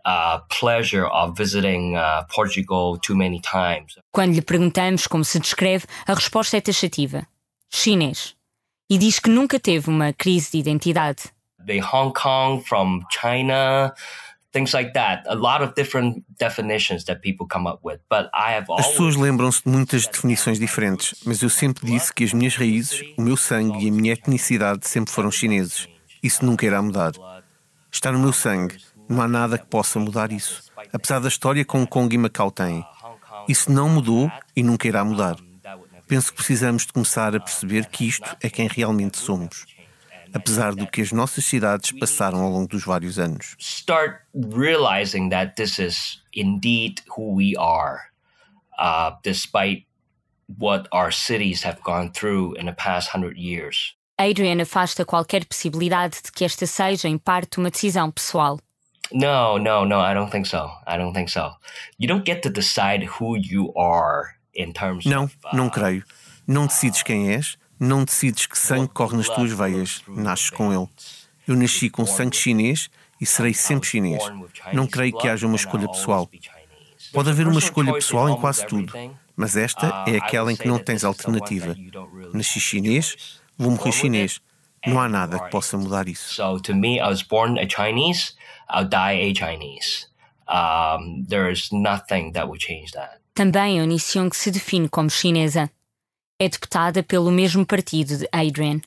uh, 0.04 0.40
pleasure 0.48 1.06
of 1.06 1.36
visiting 1.36 1.96
uh, 1.96 2.24
Portugal 2.34 2.98
too 2.98 3.16
many 3.16 3.40
times. 3.40 3.98
Quando 4.12 4.34
lhe 4.34 4.42
perguntamos 4.42 5.06
como 5.06 5.24
se 5.24 5.38
descreve, 5.38 5.86
a 6.06 6.14
resposta 6.14 6.56
é 6.56 6.60
taxativa: 6.60 7.26
chinês. 7.70 8.34
E 8.90 8.98
diz 8.98 9.18
que 9.18 9.30
nunca 9.30 9.58
teve 9.58 9.88
uma 9.88 10.12
crise 10.12 10.52
de 10.52 10.58
identidade. 10.58 11.30
The 11.64 11.80
Hong 11.80 12.12
Kong 12.12 12.62
from 12.62 13.02
China 13.10 13.94
things 14.52 14.72
like 14.72 14.92
that. 14.92 15.24
A 15.26 15.34
lot 15.34 15.62
of 15.62 15.74
different 15.74 16.24
definitions 16.38 17.04
that 17.04 17.20
people 17.20 17.46
come 17.46 17.68
up 17.68 17.80
with. 17.82 18.00
But 18.08 18.30
I 18.32 18.54
have 18.54 18.66
always... 18.68 18.86
As 18.86 18.92
pessoas 18.92 19.16
lembram-se 19.16 19.62
de 19.64 19.70
muitas 19.70 20.06
definições 20.06 20.58
diferentes, 20.58 21.14
mas 21.24 21.42
eu 21.42 21.50
sempre 21.50 21.86
disse 21.86 22.12
que 22.12 22.24
as 22.24 22.32
minhas 22.32 22.54
raízes, 22.54 23.02
o 23.16 23.22
meu 23.22 23.36
sangue 23.36 23.84
e 23.84 23.88
a 23.88 23.92
minha 23.92 24.12
etnicidade 24.12 24.86
sempre 24.86 25.12
foram 25.12 25.30
chineses. 25.30 25.88
Isso 26.22 26.44
nunca 26.44 26.64
irá 26.64 26.80
mudar. 26.80 27.12
Está 27.90 28.12
no 28.12 28.18
meu 28.18 28.32
sangue. 28.32 28.76
Não 29.08 29.20
há 29.20 29.28
nada 29.28 29.58
que 29.58 29.66
possa 29.66 29.98
mudar 29.98 30.30
isso. 30.30 30.62
Apesar 30.92 31.18
da 31.18 31.28
história 31.28 31.64
que 31.64 31.76
Hong 31.76 31.86
Kong 31.86 32.14
e 32.14 32.18
Macau 32.18 32.50
têm. 32.50 32.84
Isso 33.48 33.72
não 33.72 33.88
mudou 33.88 34.30
e 34.54 34.62
nunca 34.62 34.86
irá 34.86 35.04
mudar. 35.04 35.36
Penso 36.06 36.30
que 36.30 36.36
precisamos 36.36 36.86
de 36.86 36.92
começar 36.92 37.34
a 37.34 37.40
perceber 37.40 37.86
que 37.86 38.06
isto 38.06 38.36
é 38.40 38.50
quem 38.50 38.68
realmente 38.68 39.18
somos 39.18 39.64
apesar 40.32 40.74
do 40.74 40.86
que 40.86 41.00
as 41.00 41.12
nossas 41.12 41.44
cidades 41.44 41.92
passaram 41.92 42.40
ao 42.40 42.50
longo 42.50 42.68
dos 42.68 42.84
vários 42.84 43.18
anos. 43.18 43.56
Start 43.58 44.20
realizing 44.34 45.30
that 45.30 45.54
this 45.56 45.78
is 45.78 46.22
indeed 46.32 47.02
who 47.16 47.34
we 47.34 47.54
are, 47.56 48.00
uh, 48.78 49.12
despite 49.22 49.86
what 50.58 50.88
our 50.92 51.12
cities 51.12 51.64
have 51.64 51.80
gone 51.82 52.10
through 52.12 52.54
in 52.58 52.66
the 52.66 52.74
past 52.74 53.08
hundred 53.14 53.36
years. 53.36 53.94
Adrian 54.18 54.60
afasta 54.60 55.04
qualquer 55.04 55.44
possibilidade 55.46 56.20
de 56.22 56.30
que 56.30 56.44
esta 56.44 56.66
seja, 56.66 57.08
em 57.08 57.18
parte, 57.18 57.58
uma 57.58 57.70
decisão 57.70 58.10
pessoal. 58.10 58.58
No, 59.12 59.58
no, 59.58 59.84
no, 59.84 60.00
I 60.00 60.14
don't 60.14 60.30
think 60.30 60.46
so. 60.46 60.70
I 60.86 60.96
don't 60.96 61.12
think 61.12 61.28
so. 61.30 61.50
You 61.98 62.08
don't 62.08 62.24
get 62.24 62.42
to 62.42 62.50
decide 62.50 63.04
who 63.04 63.36
you 63.36 63.72
are 63.76 64.36
in 64.54 64.72
terms 64.72 65.04
Não, 65.04 65.24
of, 65.24 65.36
uh, 65.44 65.56
não 65.56 65.68
creio. 65.68 66.04
Não 66.46 66.66
decides 66.66 67.02
quem 67.02 67.30
és, 67.32 67.56
não 67.82 68.04
decides 68.04 68.46
que 68.46 68.56
sangue 68.56 68.88
corre 68.88 69.16
nas 69.16 69.28
tuas 69.28 69.50
veias, 69.50 70.02
nasces 70.06 70.50
com 70.50 70.72
ele. 70.72 70.88
Eu 71.48 71.56
nasci 71.56 71.90
com 71.90 72.06
sangue 72.06 72.36
chinês 72.36 72.88
e 73.20 73.26
serei 73.26 73.52
sempre 73.52 73.88
chinês. 73.88 74.22
Não 74.72 74.86
creio 74.86 75.18
que 75.18 75.26
haja 75.26 75.48
uma 75.48 75.56
escolha 75.56 75.88
pessoal. 75.88 76.30
Pode 77.12 77.30
haver 77.30 77.48
uma 77.48 77.58
escolha 77.58 77.92
pessoal 77.92 78.28
em 78.28 78.36
quase 78.36 78.64
tudo, 78.66 78.92
mas 79.34 79.56
esta 79.56 80.04
é 80.06 80.16
aquela 80.16 80.52
em 80.52 80.56
que 80.56 80.68
não 80.68 80.78
tens 80.78 81.02
alternativa. 81.02 81.74
Nasci 82.32 82.60
chinês, 82.60 83.40
vou 83.58 83.72
morrer 83.72 83.90
chinês. 83.90 84.40
Não 84.86 85.00
há 85.00 85.08
nada 85.08 85.40
que 85.40 85.50
possa 85.50 85.76
mudar 85.76 86.06
isso. 86.06 86.34
So 86.34 86.60
to 86.60 86.74
me, 86.74 86.98
I 86.98 87.08
was 87.08 87.22
born 87.22 87.58
a 87.58 87.66
Chinese, 87.68 88.34
I'll 88.70 88.88
die 88.88 89.20
a 89.20 89.34
Chinese. 89.34 90.06
Um, 90.48 91.24
there 91.28 91.50
is 91.50 91.70
nothing 91.72 92.32
that 92.32 92.46
would 92.46 92.64
change 92.64 92.92
that. 92.92 93.20
Também 93.34 93.78
Eunice 93.78 94.16
Young 94.16 94.30
se 94.32 94.50
define 94.52 94.88
como 94.88 95.08
chinesa. 95.08 95.70
É 96.42 96.48
deputada 96.48 97.04
pelo 97.04 97.30
mesmo 97.30 97.64
partido 97.64 98.18
de 98.18 98.28
Adrian. 98.32 98.80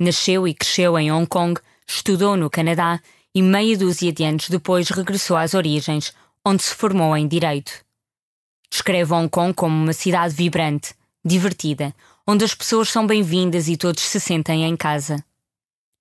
Nasceu 0.00 0.48
e 0.48 0.54
cresceu 0.54 0.98
em 0.98 1.12
Hong 1.12 1.26
Kong, 1.26 1.60
estudou 1.86 2.34
no 2.34 2.48
Canadá 2.48 2.98
e 3.34 3.42
meia 3.42 3.76
dúzia 3.76 4.10
de 4.10 4.24
anos 4.24 4.48
depois 4.48 4.88
regressou 4.88 5.36
às 5.36 5.52
origens, 5.52 6.14
onde 6.42 6.62
se 6.62 6.74
formou 6.74 7.14
em 7.14 7.28
Direito. 7.28 7.84
Descreve 8.70 9.12
Hong 9.12 9.28
Kong 9.28 9.52
como 9.52 9.76
uma 9.76 9.92
cidade 9.92 10.34
vibrante, 10.34 10.94
divertida, 11.22 11.94
onde 12.26 12.42
as 12.42 12.54
pessoas 12.54 12.88
são 12.88 13.06
bem-vindas 13.06 13.68
e 13.68 13.76
todos 13.76 14.02
se 14.02 14.18
sentem 14.18 14.64
em 14.64 14.74
casa. 14.74 15.22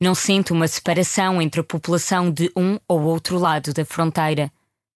Não 0.02 0.16
sente 0.16 0.54
uma 0.54 0.70
separação 0.70 1.42
entre 1.42 1.60
a 1.60 1.66
população 1.66 2.32
de 2.32 2.50
um 2.56 2.80
ou 2.88 3.02
outro 3.02 3.38
lado 3.38 3.74
da 3.74 3.84
fronteira, 3.84 4.50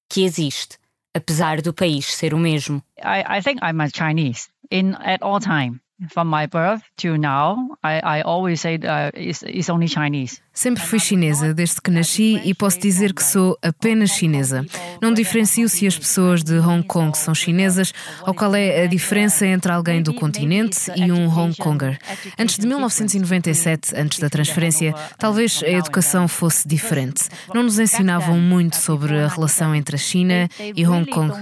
que 0.09 0.23
existe, 0.23 0.77
apesar 1.13 1.61
do 1.61 1.73
país 1.73 2.05
ser 2.15 2.33
o 2.33 2.37
mesmo. 2.37 2.81
I, 2.97 3.39
I 3.39 3.41
think 3.43 3.59
I'm 3.61 3.81
a 3.81 3.89
Chinese 3.89 4.47
in 4.71 4.93
at 5.01 5.21
all 5.21 5.41
time. 5.41 5.81
From 6.09 6.29
my 6.29 6.45
birth 6.45 6.83
to 6.97 7.17
now, 7.17 7.75
I, 7.83 8.19
I 8.19 8.21
always 8.21 8.61
say 8.61 8.75
uh, 8.75 9.09
it's, 9.15 9.41
it's 9.41 9.67
only 9.67 9.87
Chinese. 9.87 10.39
Sempre 10.53 10.83
fui 10.83 10.99
chinesa 10.99 11.55
desde 11.55 11.81
que 11.81 11.89
nasci 11.89 12.39
e 12.43 12.53
posso 12.53 12.79
dizer 12.79 13.13
que 13.13 13.23
sou 13.23 13.57
apenas 13.63 14.11
chinesa. 14.11 14.63
Não 15.01 15.11
diferencio 15.11 15.67
se 15.67 15.87
as 15.87 15.97
pessoas 15.97 16.43
de 16.43 16.59
Hong 16.59 16.83
Kong 16.83 17.17
são 17.17 17.33
chinesas 17.33 17.93
ou 18.27 18.33
qual 18.33 18.53
é 18.53 18.83
a 18.83 18.87
diferença 18.87 19.45
entre 19.45 19.71
alguém 19.71 20.03
do 20.03 20.13
continente 20.13 20.91
e 20.95 21.11
um 21.11 21.27
Hong 21.27 21.55
Konger. 21.57 21.99
Antes 22.37 22.57
de 22.57 22.67
1997, 22.67 23.95
antes 23.95 24.19
da 24.19 24.29
transferência, 24.29 24.93
talvez 25.17 25.63
a 25.63 25.69
educação 25.69 26.27
fosse 26.27 26.67
diferente. 26.67 27.23
Não 27.53 27.63
nos 27.63 27.79
ensinavam 27.79 28.39
muito 28.39 28.75
sobre 28.75 29.19
a 29.19 29.27
relação 29.27 29.73
entre 29.73 29.95
a 29.95 29.99
China 29.99 30.47
e 30.59 30.85
Hong 30.85 31.09
Kong. 31.09 31.33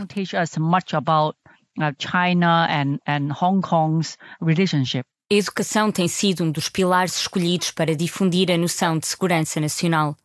China 1.98 2.68
and, 2.70 3.00
and 3.08 3.34
Hong 3.34 3.62
Kong's 3.62 4.18
relationship. 4.42 5.04
A 5.32 5.36
educação 5.36 5.92
tem 5.92 6.08
sido 6.08 6.44
um 6.44 6.52
dos 6.52 6.70
pilares 6.70 7.16
escolhidos 7.16 7.72
para 7.72 7.96
difundir 7.96 8.52
a 8.52 8.58
noção 8.58 8.98
de 8.98 9.08
segurança 9.08 9.60
nacional. 9.60 10.16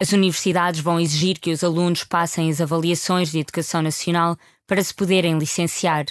As 0.00 0.12
universidades 0.12 0.80
vão 0.80 1.00
exigir 1.00 1.38
que 1.38 1.50
os 1.50 1.64
alunos 1.64 2.04
passem 2.04 2.50
as 2.50 2.60
avaliações 2.60 3.30
de 3.30 3.38
educação 3.38 3.80
nacional 3.80 4.36
para 4.66 4.82
se 4.82 4.92
poderem 4.92 5.38
licenciar. 5.38 6.04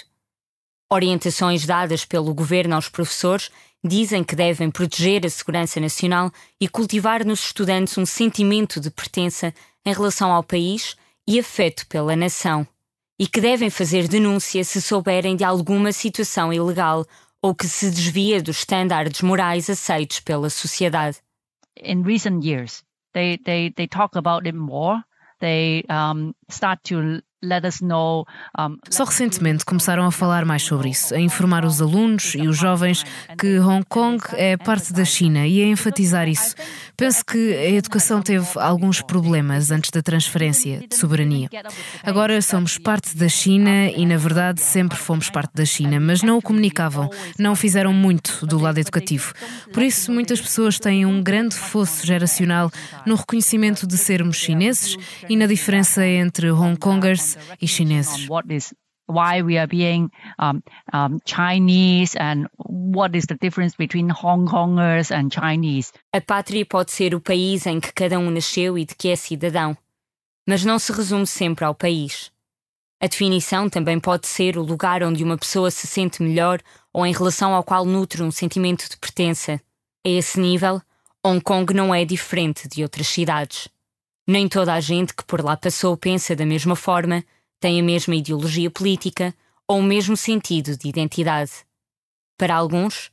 Orientações 0.90 1.64
dadas 1.64 2.04
pelo 2.04 2.34
governo 2.34 2.74
aos 2.74 2.88
professores 2.88 3.50
dizem 3.84 4.24
que 4.24 4.36
devem 4.36 4.70
proteger 4.70 5.24
a 5.24 5.30
segurança 5.30 5.78
nacional 5.78 6.30
e 6.60 6.68
cultivar 6.68 7.24
nos 7.24 7.40
estudantes 7.46 7.96
um 7.96 8.04
sentimento 8.04 8.80
de 8.80 8.90
pertença 8.90 9.54
em 9.84 9.92
relação 9.92 10.32
ao 10.32 10.42
país 10.42 10.96
e 11.26 11.38
afeto 11.38 11.86
pela 11.86 12.16
nação 12.16 12.66
e 13.22 13.26
que 13.28 13.40
devem 13.40 13.70
fazer 13.70 14.08
denúncia 14.08 14.64
se 14.64 14.82
souberem 14.82 15.36
de 15.36 15.44
alguma 15.44 15.92
situação 15.92 16.52
ilegal 16.52 17.06
ou 17.40 17.54
que 17.54 17.68
se 17.68 17.88
desvia 17.88 18.42
dos 18.42 18.58
estándares 18.58 19.22
morais 19.22 19.70
aceitos 19.70 20.18
pela 20.18 20.50
sociedade. 20.50 21.18
In 21.80 22.02
recent 22.02 22.44
years, 22.44 22.82
they 23.12 23.38
they 23.38 23.70
they 23.70 23.86
talk 23.86 24.18
about 24.18 24.48
it 24.48 24.58
more. 24.58 25.04
They 25.38 25.84
um, 25.88 26.34
start 26.50 26.82
to 26.88 27.22
só 28.88 29.04
recentemente 29.04 29.64
começaram 29.64 30.06
a 30.06 30.12
falar 30.12 30.44
mais 30.44 30.62
sobre 30.62 30.90
isso, 30.90 31.12
a 31.14 31.18
informar 31.18 31.64
os 31.64 31.82
alunos 31.82 32.34
e 32.36 32.46
os 32.46 32.56
jovens 32.56 33.04
que 33.36 33.58
Hong 33.58 33.84
Kong 33.88 34.22
é 34.34 34.56
parte 34.56 34.92
da 34.92 35.04
China 35.04 35.46
e 35.46 35.60
a 35.60 35.66
enfatizar 35.66 36.28
isso. 36.28 36.54
Penso 36.96 37.24
que 37.24 37.54
a 37.54 37.70
educação 37.70 38.22
teve 38.22 38.46
alguns 38.56 39.02
problemas 39.02 39.70
antes 39.72 39.90
da 39.90 40.00
transferência 40.00 40.86
de 40.86 40.94
soberania. 40.94 41.48
Agora 42.04 42.40
somos 42.40 42.78
parte 42.78 43.16
da 43.16 43.28
China 43.28 43.88
e, 43.88 44.06
na 44.06 44.16
verdade, 44.16 44.60
sempre 44.60 44.96
fomos 44.96 45.28
parte 45.28 45.52
da 45.54 45.64
China, 45.64 45.98
mas 45.98 46.22
não 46.22 46.38
o 46.38 46.42
comunicavam, 46.42 47.10
não 47.38 47.56
fizeram 47.56 47.92
muito 47.92 48.46
do 48.46 48.58
lado 48.58 48.78
educativo. 48.78 49.32
Por 49.72 49.82
isso, 49.82 50.12
muitas 50.12 50.40
pessoas 50.40 50.78
têm 50.78 51.04
um 51.04 51.22
grande 51.22 51.56
fosso 51.56 52.06
geracional 52.06 52.70
no 53.04 53.16
reconhecimento 53.16 53.86
de 53.86 53.96
sermos 53.96 54.36
chineses 54.36 54.96
e 55.28 55.36
na 55.36 55.46
diferença 55.46 56.06
entre 56.06 56.50
Hong 56.50 56.76
Kongers 56.76 57.31
e 57.60 57.66
chineses. 57.66 58.28
Why 59.08 59.42
we 59.42 59.58
are 59.58 59.66
being 59.66 60.10
um, 60.38 60.62
um, 60.92 61.18
Chinese 61.24 62.16
and 62.16 62.46
what 62.56 63.16
is 63.16 63.26
the 63.26 63.34
difference 63.34 63.76
between 63.76 64.08
Hong 64.10 64.46
Kongers 64.46 65.10
and 65.10 65.28
Chinese? 65.30 65.92
A 66.12 66.20
pátria 66.20 66.64
pode 66.64 66.92
ser 66.92 67.14
o 67.14 67.20
país 67.20 67.66
em 67.66 67.80
que 67.80 67.92
cada 67.92 68.18
um 68.18 68.30
nasceu 68.30 68.78
e 68.78 68.84
de 68.84 68.94
que 68.94 69.08
é 69.08 69.16
cidadão, 69.16 69.76
mas 70.46 70.64
não 70.64 70.78
se 70.78 70.92
resume 70.92 71.26
sempre 71.26 71.64
ao 71.64 71.74
país. 71.74 72.30
A 73.02 73.08
definição 73.08 73.68
também 73.68 73.98
pode 73.98 74.28
ser 74.28 74.56
o 74.56 74.62
lugar 74.62 75.02
onde 75.02 75.24
uma 75.24 75.36
pessoa 75.36 75.72
se 75.72 75.88
sente 75.88 76.22
melhor 76.22 76.60
ou 76.92 77.04
em 77.04 77.12
relação 77.12 77.52
ao 77.52 77.64
qual 77.64 77.84
nutre 77.84 78.22
um 78.22 78.30
sentimento 78.30 78.88
de 78.88 78.96
pertença. 78.96 79.60
A 80.06 80.08
esse 80.08 80.38
nível, 80.38 80.80
Hong 81.24 81.40
Kong 81.40 81.74
não 81.74 81.92
é 81.92 82.04
diferente 82.04 82.68
de 82.68 82.82
outras 82.84 83.08
cidades. 83.08 83.68
Nem 84.26 84.48
toda 84.48 84.72
a 84.72 84.80
gente 84.80 85.14
que 85.14 85.24
por 85.24 85.44
lá 85.44 85.56
passou 85.56 85.96
pensa 85.96 86.36
da 86.36 86.46
mesma 86.46 86.76
forma, 86.76 87.24
tem 87.60 87.80
a 87.80 87.82
mesma 87.82 88.14
ideologia 88.14 88.70
política 88.70 89.34
ou 89.66 89.78
o 89.78 89.82
mesmo 89.82 90.16
sentido 90.16 90.76
de 90.76 90.88
identidade. 90.88 91.52
Para 92.36 92.56
alguns, 92.56 93.10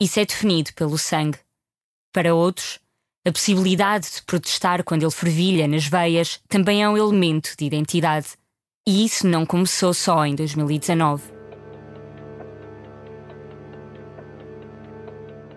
isso 0.00 0.20
é 0.20 0.24
definido 0.24 0.72
pelo 0.74 0.96
sangue. 0.96 1.38
Para 2.12 2.34
outros, 2.34 2.80
a 3.26 3.32
possibilidade 3.32 4.08
de 4.14 4.22
protestar 4.22 4.82
quando 4.84 5.02
ele 5.02 5.10
fervilha 5.10 5.68
nas 5.68 5.86
veias 5.86 6.40
também 6.48 6.82
é 6.82 6.88
um 6.88 6.96
elemento 6.96 7.54
de 7.58 7.64
identidade. 7.64 8.28
E 8.86 9.04
isso 9.04 9.26
não 9.26 9.44
começou 9.44 9.92
só 9.92 10.24
em 10.24 10.34
2019. 10.34 11.37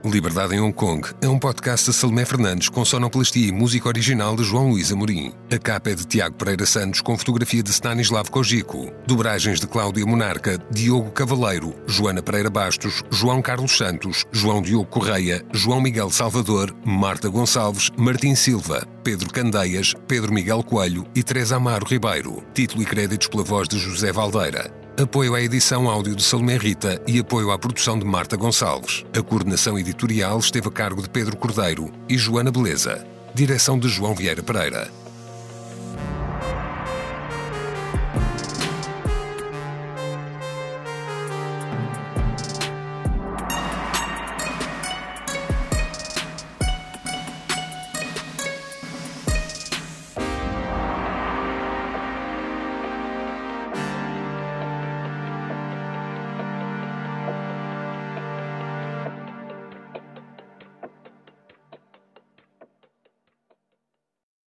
O 0.03 0.09
Liberdade 0.09 0.55
em 0.55 0.59
Hong 0.59 0.73
Kong 0.73 1.07
é 1.21 1.29
um 1.29 1.37
podcast 1.37 1.91
de 1.91 1.95
Salomé 1.95 2.25
Fernandes 2.25 2.69
com 2.69 2.83
sonoplastia 2.83 3.47
e 3.47 3.51
música 3.51 3.87
original 3.87 4.35
de 4.35 4.43
João 4.43 4.71
Luís 4.71 4.91
Amorim. 4.91 5.31
A 5.53 5.59
capa 5.59 5.91
é 5.91 5.95
de 5.95 6.07
Tiago 6.07 6.35
Pereira 6.35 6.65
Santos 6.65 7.01
com 7.01 7.15
fotografia 7.15 7.61
de 7.61 7.69
Stanislav 7.69 8.27
Kojiko. 8.31 8.91
Dobragens 9.05 9.59
de 9.59 9.67
Cláudia 9.67 10.03
Monarca, 10.03 10.57
Diogo 10.71 11.11
Cavaleiro, 11.11 11.75
Joana 11.85 12.19
Pereira 12.19 12.49
Bastos, 12.49 13.03
João 13.11 13.43
Carlos 13.43 13.77
Santos, 13.77 14.25
João 14.31 14.63
Diogo 14.63 14.87
Correia, 14.87 15.45
João 15.53 15.79
Miguel 15.79 16.09
Salvador, 16.09 16.75
Marta 16.83 17.29
Gonçalves, 17.29 17.91
Martim 17.95 18.33
Silva, 18.33 18.87
Pedro 19.03 19.31
Candeias, 19.31 19.93
Pedro 20.07 20.33
Miguel 20.33 20.63
Coelho 20.63 21.05
e 21.13 21.21
Teresa 21.21 21.57
Amaro 21.57 21.85
Ribeiro. 21.85 22.43
Título 22.55 22.81
e 22.81 22.85
créditos 22.87 23.27
pela 23.27 23.43
voz 23.43 23.67
de 23.67 23.77
José 23.77 24.11
Valdeira 24.11 24.80
apoio 25.01 25.33
à 25.33 25.41
edição 25.41 25.89
áudio 25.89 26.15
de 26.15 26.23
Salomé 26.23 26.57
Rita 26.57 27.01
e 27.07 27.19
apoio 27.19 27.51
à 27.51 27.57
produção 27.57 27.97
de 27.97 28.05
Marta 28.05 28.37
Gonçalves. 28.37 29.03
A 29.17 29.21
coordenação 29.21 29.77
editorial 29.77 30.37
esteve 30.37 30.67
a 30.67 30.71
cargo 30.71 31.01
de 31.01 31.09
Pedro 31.09 31.35
Cordeiro 31.37 31.91
e 32.07 32.17
Joana 32.17 32.51
Beleza. 32.51 33.05
Direção 33.33 33.79
de 33.79 33.87
João 33.87 34.13
Vieira 34.13 34.43
Pereira. 34.43 35.00